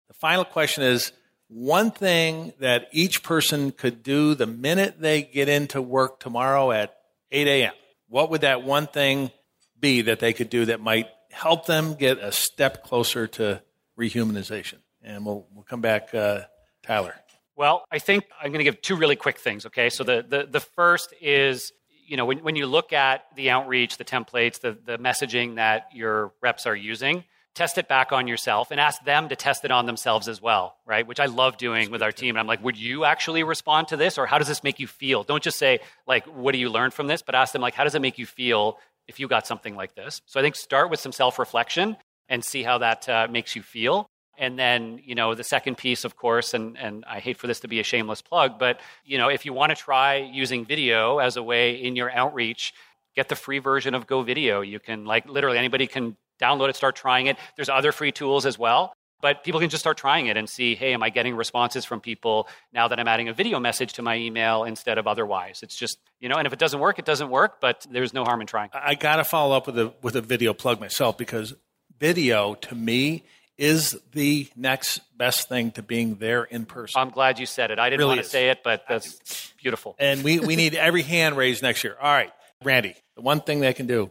the 0.06 0.14
final 0.14 0.44
question 0.44 0.84
is 0.84 1.10
one 1.48 1.90
thing 1.90 2.52
that 2.60 2.86
each 2.92 3.24
person 3.24 3.72
could 3.72 4.04
do 4.04 4.36
the 4.36 4.46
minute 4.46 5.00
they 5.00 5.22
get 5.22 5.48
into 5.48 5.82
work 5.82 6.20
tomorrow 6.20 6.70
at 6.70 6.94
8 7.32 7.48
a.m. 7.48 7.74
What 8.08 8.30
would 8.30 8.42
that 8.42 8.62
one 8.62 8.86
thing 8.86 9.32
be 9.80 10.02
that 10.02 10.20
they 10.20 10.32
could 10.32 10.48
do 10.48 10.66
that 10.66 10.80
might 10.80 11.08
help 11.30 11.66
them 11.66 11.94
get 11.94 12.18
a 12.18 12.32
step 12.32 12.84
closer 12.84 13.26
to 13.26 13.62
rehumanization? 13.98 14.78
And 15.02 15.24
we'll, 15.24 15.46
we'll 15.54 15.64
come 15.64 15.80
back, 15.80 16.14
uh, 16.14 16.42
Tyler. 16.82 17.14
Well, 17.56 17.84
I 17.90 17.98
think 17.98 18.24
I'm 18.40 18.52
going 18.52 18.58
to 18.60 18.64
give 18.64 18.80
two 18.80 18.96
really 18.96 19.16
quick 19.16 19.38
things, 19.38 19.66
okay? 19.66 19.90
So 19.90 20.02
the, 20.04 20.24
the, 20.26 20.48
the 20.50 20.60
first 20.60 21.12
is, 21.20 21.72
you 22.06 22.16
know, 22.16 22.24
when, 22.24 22.38
when 22.38 22.56
you 22.56 22.66
look 22.66 22.92
at 22.92 23.24
the 23.36 23.50
outreach, 23.50 23.98
the 23.98 24.04
templates, 24.04 24.60
the, 24.60 24.78
the 24.84 24.98
messaging 24.98 25.56
that 25.56 25.88
your 25.92 26.32
reps 26.40 26.66
are 26.66 26.74
using, 26.74 27.24
test 27.54 27.78
it 27.78 27.88
back 27.88 28.12
on 28.12 28.26
yourself 28.26 28.70
and 28.70 28.80
ask 28.80 29.04
them 29.04 29.28
to 29.28 29.36
test 29.36 29.64
it 29.64 29.70
on 29.70 29.84
themselves 29.84 30.28
as 30.28 30.40
well, 30.40 30.76
right? 30.86 31.06
Which 31.06 31.20
I 31.20 31.26
love 31.26 31.56
doing 31.56 31.90
with 31.90 32.02
our 32.02 32.12
team. 32.12 32.30
And 32.30 32.38
I'm 32.38 32.46
like, 32.46 32.62
would 32.64 32.78
you 32.78 33.04
actually 33.04 33.42
respond 33.42 33.88
to 33.88 33.96
this 33.96 34.18
or 34.18 34.26
how 34.26 34.38
does 34.38 34.48
this 34.48 34.62
make 34.62 34.78
you 34.78 34.86
feel? 34.86 35.24
Don't 35.24 35.42
just 35.42 35.58
say, 35.58 35.80
like, 36.06 36.24
what 36.26 36.52
do 36.52 36.58
you 36.58 36.70
learn 36.70 36.92
from 36.92 37.08
this? 37.08 37.22
But 37.22 37.34
ask 37.34 37.52
them, 37.52 37.60
like, 37.60 37.74
how 37.74 37.84
does 37.84 37.94
it 37.94 38.02
make 38.02 38.18
you 38.18 38.26
feel 38.26 38.78
if 39.10 39.20
you 39.20 39.28
got 39.28 39.46
something 39.46 39.74
like 39.74 39.94
this? 39.94 40.22
So 40.26 40.38
I 40.38 40.42
think 40.42 40.54
start 40.54 40.88
with 40.88 41.00
some 41.00 41.12
self 41.12 41.38
reflection 41.38 41.96
and 42.28 42.44
see 42.44 42.62
how 42.62 42.78
that 42.78 43.08
uh, 43.08 43.26
makes 43.28 43.56
you 43.56 43.62
feel. 43.62 44.06
And 44.38 44.58
then, 44.58 45.00
you 45.04 45.14
know, 45.14 45.34
the 45.34 45.44
second 45.44 45.76
piece, 45.76 46.04
of 46.04 46.16
course, 46.16 46.54
and, 46.54 46.78
and 46.78 47.04
I 47.06 47.18
hate 47.18 47.36
for 47.36 47.46
this 47.46 47.60
to 47.60 47.68
be 47.68 47.80
a 47.80 47.82
shameless 47.82 48.22
plug, 48.22 48.58
but, 48.58 48.80
you 49.04 49.18
know, 49.18 49.28
if 49.28 49.44
you 49.44 49.52
want 49.52 49.70
to 49.70 49.76
try 49.76 50.16
using 50.16 50.64
video 50.64 51.18
as 51.18 51.36
a 51.36 51.42
way 51.42 51.74
in 51.74 51.94
your 51.94 52.10
outreach, 52.10 52.72
get 53.14 53.28
the 53.28 53.36
free 53.36 53.58
version 53.58 53.94
of 53.94 54.06
GoVideo. 54.06 54.66
You 54.66 54.78
can, 54.78 55.04
like, 55.04 55.28
literally 55.28 55.58
anybody 55.58 55.86
can 55.86 56.16
download 56.40 56.70
it, 56.70 56.76
start 56.76 56.96
trying 56.96 57.26
it. 57.26 57.36
There's 57.56 57.68
other 57.68 57.92
free 57.92 58.12
tools 58.12 58.46
as 58.46 58.58
well. 58.58 58.94
But 59.20 59.44
people 59.44 59.60
can 59.60 59.70
just 59.70 59.82
start 59.82 59.98
trying 59.98 60.26
it 60.26 60.36
and 60.36 60.48
see, 60.48 60.74
hey, 60.74 60.92
am 60.92 61.02
I 61.02 61.10
getting 61.10 61.36
responses 61.36 61.84
from 61.84 62.00
people 62.00 62.48
now 62.72 62.88
that 62.88 62.98
I'm 62.98 63.08
adding 63.08 63.28
a 63.28 63.32
video 63.32 63.60
message 63.60 63.94
to 63.94 64.02
my 64.02 64.16
email 64.16 64.64
instead 64.64 64.98
of 64.98 65.06
otherwise? 65.06 65.62
It's 65.62 65.76
just, 65.76 65.98
you 66.20 66.28
know, 66.28 66.36
and 66.36 66.46
if 66.46 66.52
it 66.52 66.58
doesn't 66.58 66.80
work, 66.80 66.98
it 66.98 67.04
doesn't 67.04 67.30
work, 67.30 67.60
but 67.60 67.86
there's 67.90 68.14
no 68.14 68.24
harm 68.24 68.40
in 68.40 68.46
trying. 68.46 68.70
I 68.72 68.94
got 68.94 69.16
to 69.16 69.24
follow 69.24 69.56
up 69.56 69.66
with 69.66 69.78
a, 69.78 69.92
with 70.02 70.16
a 70.16 70.20
video 70.20 70.54
plug 70.54 70.80
myself 70.80 71.18
because 71.18 71.54
video 71.98 72.54
to 72.54 72.74
me 72.74 73.24
is 73.58 74.00
the 74.12 74.48
next 74.56 75.00
best 75.16 75.48
thing 75.48 75.70
to 75.72 75.82
being 75.82 76.14
there 76.14 76.44
in 76.44 76.64
person. 76.64 77.00
I'm 77.00 77.10
glad 77.10 77.38
you 77.38 77.44
said 77.44 77.70
it. 77.70 77.78
I 77.78 77.90
didn't 77.90 78.00
really 78.00 78.08
want 78.08 78.20
to 78.20 78.24
is. 78.24 78.30
say 78.30 78.48
it, 78.48 78.62
but 78.64 78.84
that's 78.88 79.52
beautiful. 79.60 79.96
And 79.98 80.24
we, 80.24 80.38
we 80.38 80.56
need 80.56 80.74
every 80.74 81.02
hand 81.02 81.36
raised 81.36 81.62
next 81.62 81.84
year. 81.84 81.94
All 82.00 82.10
right, 82.10 82.32
Randy, 82.64 82.94
the 83.16 83.20
one 83.20 83.42
thing 83.42 83.60
they 83.60 83.74
can 83.74 83.86
do 83.86 84.10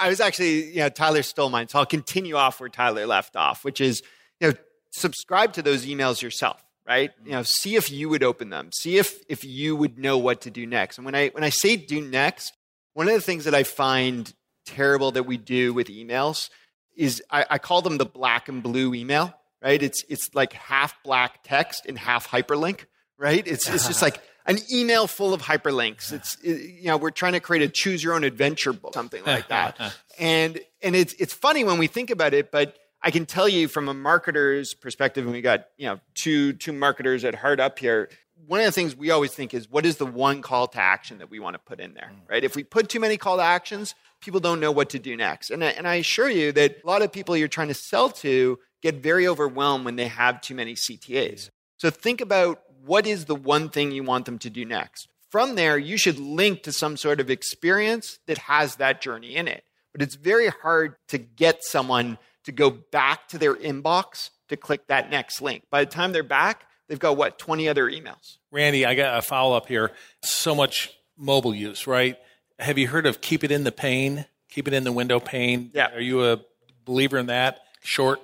I 0.00 0.08
was 0.08 0.20
actually, 0.20 0.70
you 0.70 0.78
know, 0.78 0.88
Tyler 0.88 1.22
stole 1.22 1.50
mine, 1.50 1.68
so 1.68 1.78
I'll 1.78 1.86
continue 1.86 2.36
off 2.36 2.58
where 2.58 2.70
Tyler 2.70 3.06
left 3.06 3.36
off, 3.36 3.64
which 3.64 3.80
is, 3.80 4.02
you 4.40 4.48
know, 4.48 4.54
subscribe 4.90 5.52
to 5.54 5.62
those 5.62 5.86
emails 5.86 6.22
yourself, 6.22 6.64
right? 6.86 7.10
You 7.24 7.32
know, 7.32 7.42
see 7.42 7.76
if 7.76 7.90
you 7.90 8.08
would 8.08 8.22
open 8.22 8.50
them, 8.50 8.70
see 8.72 8.98
if 8.98 9.22
if 9.28 9.44
you 9.44 9.76
would 9.76 9.98
know 9.98 10.18
what 10.18 10.40
to 10.42 10.50
do 10.50 10.66
next. 10.66 10.98
And 10.98 11.04
when 11.04 11.14
I 11.14 11.28
when 11.28 11.44
I 11.44 11.50
say 11.50 11.76
do 11.76 12.00
next, 12.00 12.54
one 12.94 13.08
of 13.08 13.14
the 13.14 13.20
things 13.20 13.44
that 13.44 13.54
I 13.54 13.62
find 13.62 14.32
terrible 14.66 15.12
that 15.12 15.24
we 15.24 15.36
do 15.36 15.72
with 15.72 15.88
emails 15.88 16.50
is 16.96 17.22
I, 17.30 17.46
I 17.50 17.58
call 17.58 17.82
them 17.82 17.98
the 17.98 18.04
black 18.04 18.48
and 18.48 18.62
blue 18.62 18.94
email, 18.94 19.34
right? 19.62 19.82
It's 19.82 20.04
it's 20.08 20.34
like 20.34 20.52
half 20.52 20.94
black 21.02 21.40
text 21.44 21.86
and 21.86 21.98
half 21.98 22.28
hyperlink, 22.28 22.86
right? 23.18 23.46
It's 23.46 23.68
it's 23.68 23.86
just 23.86 24.02
like 24.02 24.20
an 24.46 24.58
email 24.72 25.06
full 25.06 25.32
of 25.32 25.42
hyperlinks. 25.42 26.12
It's 26.12 26.36
it, 26.42 26.60
you 26.80 26.86
know 26.86 26.96
we're 26.96 27.10
trying 27.10 27.32
to 27.34 27.40
create 27.40 27.62
a 27.62 27.68
choose 27.68 28.02
your 28.02 28.14
own 28.14 28.24
adventure 28.24 28.72
book, 28.72 28.94
something 28.94 29.22
like 29.24 29.48
that. 29.48 29.78
and 30.18 30.60
and 30.82 30.96
it's 30.96 31.14
it's 31.14 31.34
funny 31.34 31.64
when 31.64 31.78
we 31.78 31.86
think 31.86 32.10
about 32.10 32.34
it, 32.34 32.50
but 32.50 32.76
I 33.02 33.10
can 33.10 33.26
tell 33.26 33.48
you 33.48 33.68
from 33.68 33.88
a 33.88 33.94
marketer's 33.94 34.74
perspective, 34.74 35.24
and 35.24 35.32
we 35.32 35.40
got 35.40 35.66
you 35.76 35.86
know 35.86 36.00
two 36.14 36.52
two 36.54 36.72
marketers 36.72 37.24
at 37.24 37.34
Heart 37.34 37.60
up 37.60 37.78
here. 37.78 38.10
One 38.46 38.60
of 38.60 38.66
the 38.66 38.72
things 38.72 38.96
we 38.96 39.10
always 39.10 39.32
think 39.32 39.52
is 39.52 39.70
what 39.70 39.84
is 39.84 39.98
the 39.98 40.06
one 40.06 40.42
call 40.42 40.66
to 40.68 40.80
action 40.80 41.18
that 41.18 41.30
we 41.30 41.38
want 41.38 41.54
to 41.54 41.58
put 41.58 41.78
in 41.78 41.94
there, 41.94 42.10
mm. 42.12 42.30
right? 42.30 42.42
If 42.42 42.56
we 42.56 42.64
put 42.64 42.88
too 42.88 42.98
many 42.98 43.16
call 43.16 43.36
to 43.36 43.42
actions, 43.42 43.94
people 44.20 44.40
don't 44.40 44.60
know 44.60 44.72
what 44.72 44.90
to 44.90 44.98
do 44.98 45.16
next. 45.16 45.50
And 45.50 45.62
I, 45.62 45.68
and 45.68 45.86
I 45.86 45.96
assure 45.96 46.30
you 46.30 46.50
that 46.52 46.78
a 46.82 46.86
lot 46.86 47.02
of 47.02 47.12
people 47.12 47.36
you're 47.36 47.48
trying 47.48 47.68
to 47.68 47.74
sell 47.74 48.08
to 48.10 48.58
get 48.82 48.96
very 48.96 49.28
overwhelmed 49.28 49.84
when 49.84 49.96
they 49.96 50.08
have 50.08 50.40
too 50.40 50.54
many 50.54 50.74
CTAs. 50.74 51.50
So 51.76 51.90
think 51.90 52.20
about 52.20 52.62
what 52.84 53.06
is 53.06 53.26
the 53.26 53.34
one 53.34 53.68
thing 53.68 53.92
you 53.92 54.02
want 54.02 54.24
them 54.24 54.38
to 54.38 54.50
do 54.50 54.64
next? 54.64 55.08
From 55.30 55.54
there, 55.54 55.78
you 55.78 55.96
should 55.96 56.18
link 56.18 56.62
to 56.64 56.72
some 56.72 56.96
sort 56.96 57.20
of 57.20 57.30
experience 57.30 58.18
that 58.26 58.38
has 58.38 58.76
that 58.76 59.00
journey 59.00 59.36
in 59.36 59.48
it. 59.48 59.64
But 59.92 60.02
it's 60.02 60.14
very 60.14 60.48
hard 60.48 60.96
to 61.08 61.18
get 61.18 61.62
someone 61.62 62.18
to 62.44 62.52
go 62.52 62.70
back 62.70 63.28
to 63.28 63.38
their 63.38 63.54
inbox 63.54 64.30
to 64.48 64.56
click 64.56 64.86
that 64.88 65.10
next 65.10 65.40
link. 65.40 65.64
By 65.70 65.84
the 65.84 65.90
time 65.90 66.12
they're 66.12 66.22
back, 66.22 66.64
they've 66.88 66.98
got 66.98 67.16
what, 67.16 67.38
20 67.38 67.68
other 67.68 67.90
emails? 67.90 68.38
Randy, 68.50 68.84
I 68.84 68.94
got 68.94 69.18
a 69.18 69.22
follow 69.22 69.56
up 69.56 69.66
here. 69.68 69.92
So 70.22 70.54
much 70.54 70.92
mobile 71.16 71.54
use, 71.54 71.86
right? 71.86 72.16
Have 72.58 72.78
you 72.78 72.88
heard 72.88 73.06
of 73.06 73.20
keep 73.20 73.44
it 73.44 73.50
in 73.50 73.64
the 73.64 73.72
pane, 73.72 74.26
keep 74.48 74.68
it 74.68 74.74
in 74.74 74.84
the 74.84 74.92
window 74.92 75.20
pane? 75.20 75.70
Yeah. 75.72 75.94
Are 75.94 76.00
you 76.00 76.24
a 76.24 76.40
believer 76.84 77.18
in 77.18 77.26
that? 77.26 77.60
Short? 77.82 78.20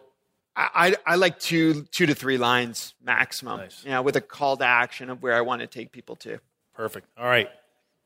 I, 0.57 0.96
I 1.05 1.16
like 1.16 1.38
two 1.38 1.83
two 1.90 2.07
to 2.07 2.14
three 2.14 2.38
lines 2.38 2.94
maximum. 3.02 3.59
Nice. 3.61 3.85
You 3.85 3.90
know, 3.90 4.00
with 4.00 4.16
a 4.16 4.22
call 4.22 4.57
to 4.57 4.64
action 4.64 5.11
of 5.11 5.22
where 5.22 5.35
I 5.35 5.42
want 5.42 5.61
to 5.61 5.66
take 5.66 5.92
people 5.92 6.16
to. 6.16 6.40
Perfect. 6.72 7.07
All 7.18 7.26
right, 7.26 7.50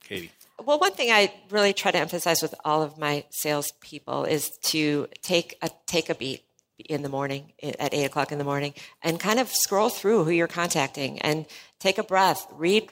Katie. 0.02 0.32
Well, 0.62 0.78
one 0.78 0.92
thing 0.92 1.10
I 1.10 1.32
really 1.50 1.72
try 1.72 1.90
to 1.90 1.98
emphasize 1.98 2.42
with 2.42 2.54
all 2.64 2.82
of 2.82 2.98
my 2.98 3.24
salespeople 3.30 4.24
is 4.24 4.50
to 4.64 5.08
take 5.22 5.56
a 5.62 5.70
take 5.86 6.10
a 6.10 6.14
beat 6.14 6.44
in 6.88 7.02
the 7.02 7.08
morning 7.08 7.52
at 7.62 7.94
eight 7.94 8.04
o'clock 8.04 8.30
in 8.30 8.38
the 8.38 8.44
morning 8.44 8.74
and 9.02 9.18
kind 9.18 9.38
of 9.38 9.48
scroll 9.48 9.88
through 9.88 10.24
who 10.24 10.30
you're 10.30 10.46
contacting 10.46 11.18
and 11.20 11.46
take 11.78 11.98
a 11.98 12.02
breath, 12.02 12.46
read. 12.52 12.90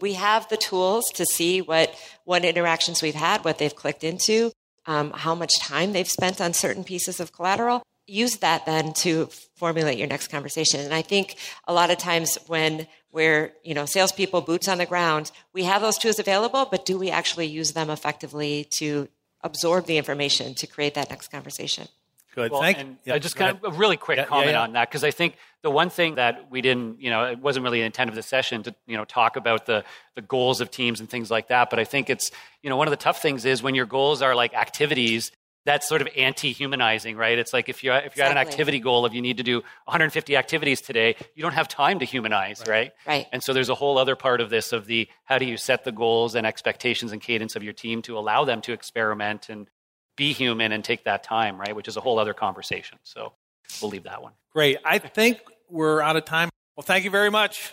We 0.00 0.14
have 0.14 0.48
the 0.48 0.56
tools 0.56 1.04
to 1.14 1.24
see 1.24 1.62
what 1.62 1.94
what 2.24 2.44
interactions 2.44 3.00
we've 3.00 3.14
had, 3.14 3.44
what 3.44 3.58
they've 3.58 3.74
clicked 3.74 4.04
into, 4.04 4.52
um, 4.86 5.12
how 5.12 5.34
much 5.34 5.52
time 5.60 5.92
they've 5.92 6.08
spent 6.08 6.40
on 6.40 6.52
certain 6.52 6.84
pieces 6.84 7.20
of 7.20 7.32
collateral 7.32 7.82
use 8.12 8.36
that 8.38 8.66
then 8.66 8.92
to 8.92 9.26
formulate 9.56 9.98
your 9.98 10.08
next 10.08 10.28
conversation. 10.28 10.80
And 10.80 10.92
I 10.92 11.02
think 11.02 11.36
a 11.66 11.72
lot 11.72 11.90
of 11.90 11.98
times 11.98 12.38
when 12.46 12.86
we're, 13.10 13.52
you 13.62 13.74
know, 13.74 13.86
salespeople, 13.86 14.42
boots 14.42 14.68
on 14.68 14.78
the 14.78 14.86
ground, 14.86 15.30
we 15.52 15.64
have 15.64 15.82
those 15.82 15.98
tools 15.98 16.18
available, 16.18 16.66
but 16.70 16.84
do 16.84 16.98
we 16.98 17.10
actually 17.10 17.46
use 17.46 17.72
them 17.72 17.90
effectively 17.90 18.64
to 18.70 19.08
absorb 19.42 19.86
the 19.86 19.98
information 19.98 20.54
to 20.54 20.66
create 20.66 20.94
that 20.94 21.10
next 21.10 21.28
conversation? 21.28 21.88
Good. 22.34 22.50
Well, 22.50 22.62
Thank 22.62 22.78
and 22.78 22.96
you. 23.04 23.12
uh, 23.12 23.18
just 23.18 23.36
kind 23.36 23.54
of 23.56 23.74
a 23.74 23.76
really 23.76 23.98
quick 23.98 24.16
Yeah, 24.16 24.22
yeah, 24.22 24.28
comment 24.28 24.52
yeah. 24.52 24.62
on 24.62 24.72
that 24.72 24.88
because 24.88 25.04
I 25.04 25.10
think 25.10 25.36
the 25.60 25.70
one 25.70 25.90
thing 25.90 26.14
that 26.14 26.50
we 26.50 26.62
didn't, 26.62 27.00
you 27.00 27.10
know, 27.10 27.24
it 27.26 27.38
wasn't 27.38 27.64
really 27.64 27.80
the 27.80 27.84
intent 27.86 28.08
of 28.08 28.16
the 28.16 28.22
session 28.22 28.62
to, 28.62 28.74
you 28.86 28.96
know, 28.96 29.04
talk 29.04 29.36
about 29.36 29.66
the 29.66 29.84
the 30.14 30.22
goals 30.22 30.62
of 30.62 30.70
teams 30.70 31.00
and 31.00 31.10
things 31.10 31.30
like 31.30 31.48
that. 31.48 31.68
But 31.68 31.78
I 31.78 31.84
think 31.84 32.08
it's, 32.08 32.30
you 32.62 32.70
know, 32.70 32.76
one 32.76 32.88
of 32.88 32.90
the 32.90 32.96
tough 32.96 33.20
things 33.20 33.44
is 33.44 33.62
when 33.62 33.74
your 33.74 33.84
goals 33.86 34.22
are 34.22 34.34
like 34.34 34.54
activities. 34.54 35.30
That's 35.64 35.88
sort 35.88 36.02
of 36.02 36.08
anti-humanizing, 36.16 37.16
right? 37.16 37.38
It's 37.38 37.52
like 37.52 37.68
if 37.68 37.84
you 37.84 37.92
if 37.92 38.16
you 38.16 38.22
had 38.22 38.32
an 38.32 38.38
activity 38.38 38.80
goal 38.80 39.04
of 39.04 39.14
you 39.14 39.22
need 39.22 39.36
to 39.36 39.44
do 39.44 39.58
150 39.84 40.36
activities 40.36 40.80
today, 40.80 41.14
you 41.34 41.42
don't 41.42 41.54
have 41.54 41.68
time 41.68 42.00
to 42.00 42.04
humanize, 42.04 42.64
right? 42.66 42.92
Right. 43.06 43.26
And 43.32 43.42
so 43.42 43.52
there's 43.52 43.68
a 43.68 43.74
whole 43.74 43.96
other 43.96 44.16
part 44.16 44.40
of 44.40 44.50
this 44.50 44.72
of 44.72 44.86
the 44.86 45.08
how 45.24 45.38
do 45.38 45.44
you 45.44 45.56
set 45.56 45.84
the 45.84 45.92
goals 45.92 46.34
and 46.34 46.46
expectations 46.46 47.12
and 47.12 47.20
cadence 47.20 47.54
of 47.54 47.62
your 47.62 47.72
team 47.72 48.02
to 48.02 48.18
allow 48.18 48.44
them 48.44 48.60
to 48.62 48.72
experiment 48.72 49.48
and 49.48 49.68
be 50.16 50.32
human 50.32 50.72
and 50.72 50.84
take 50.84 51.04
that 51.04 51.22
time, 51.22 51.58
right? 51.58 51.76
Which 51.76 51.88
is 51.88 51.96
a 51.96 52.00
whole 52.00 52.18
other 52.18 52.34
conversation. 52.34 52.98
So 53.04 53.32
we'll 53.80 53.90
leave 53.90 54.04
that 54.04 54.20
one. 54.22 54.32
Great. 54.52 54.78
I 54.84 54.98
think 54.98 55.40
we're 55.70 56.00
out 56.00 56.16
of 56.16 56.24
time. 56.24 56.50
Well, 56.76 56.84
thank 56.84 57.04
you 57.04 57.10
very 57.10 57.30
much. 57.30 57.72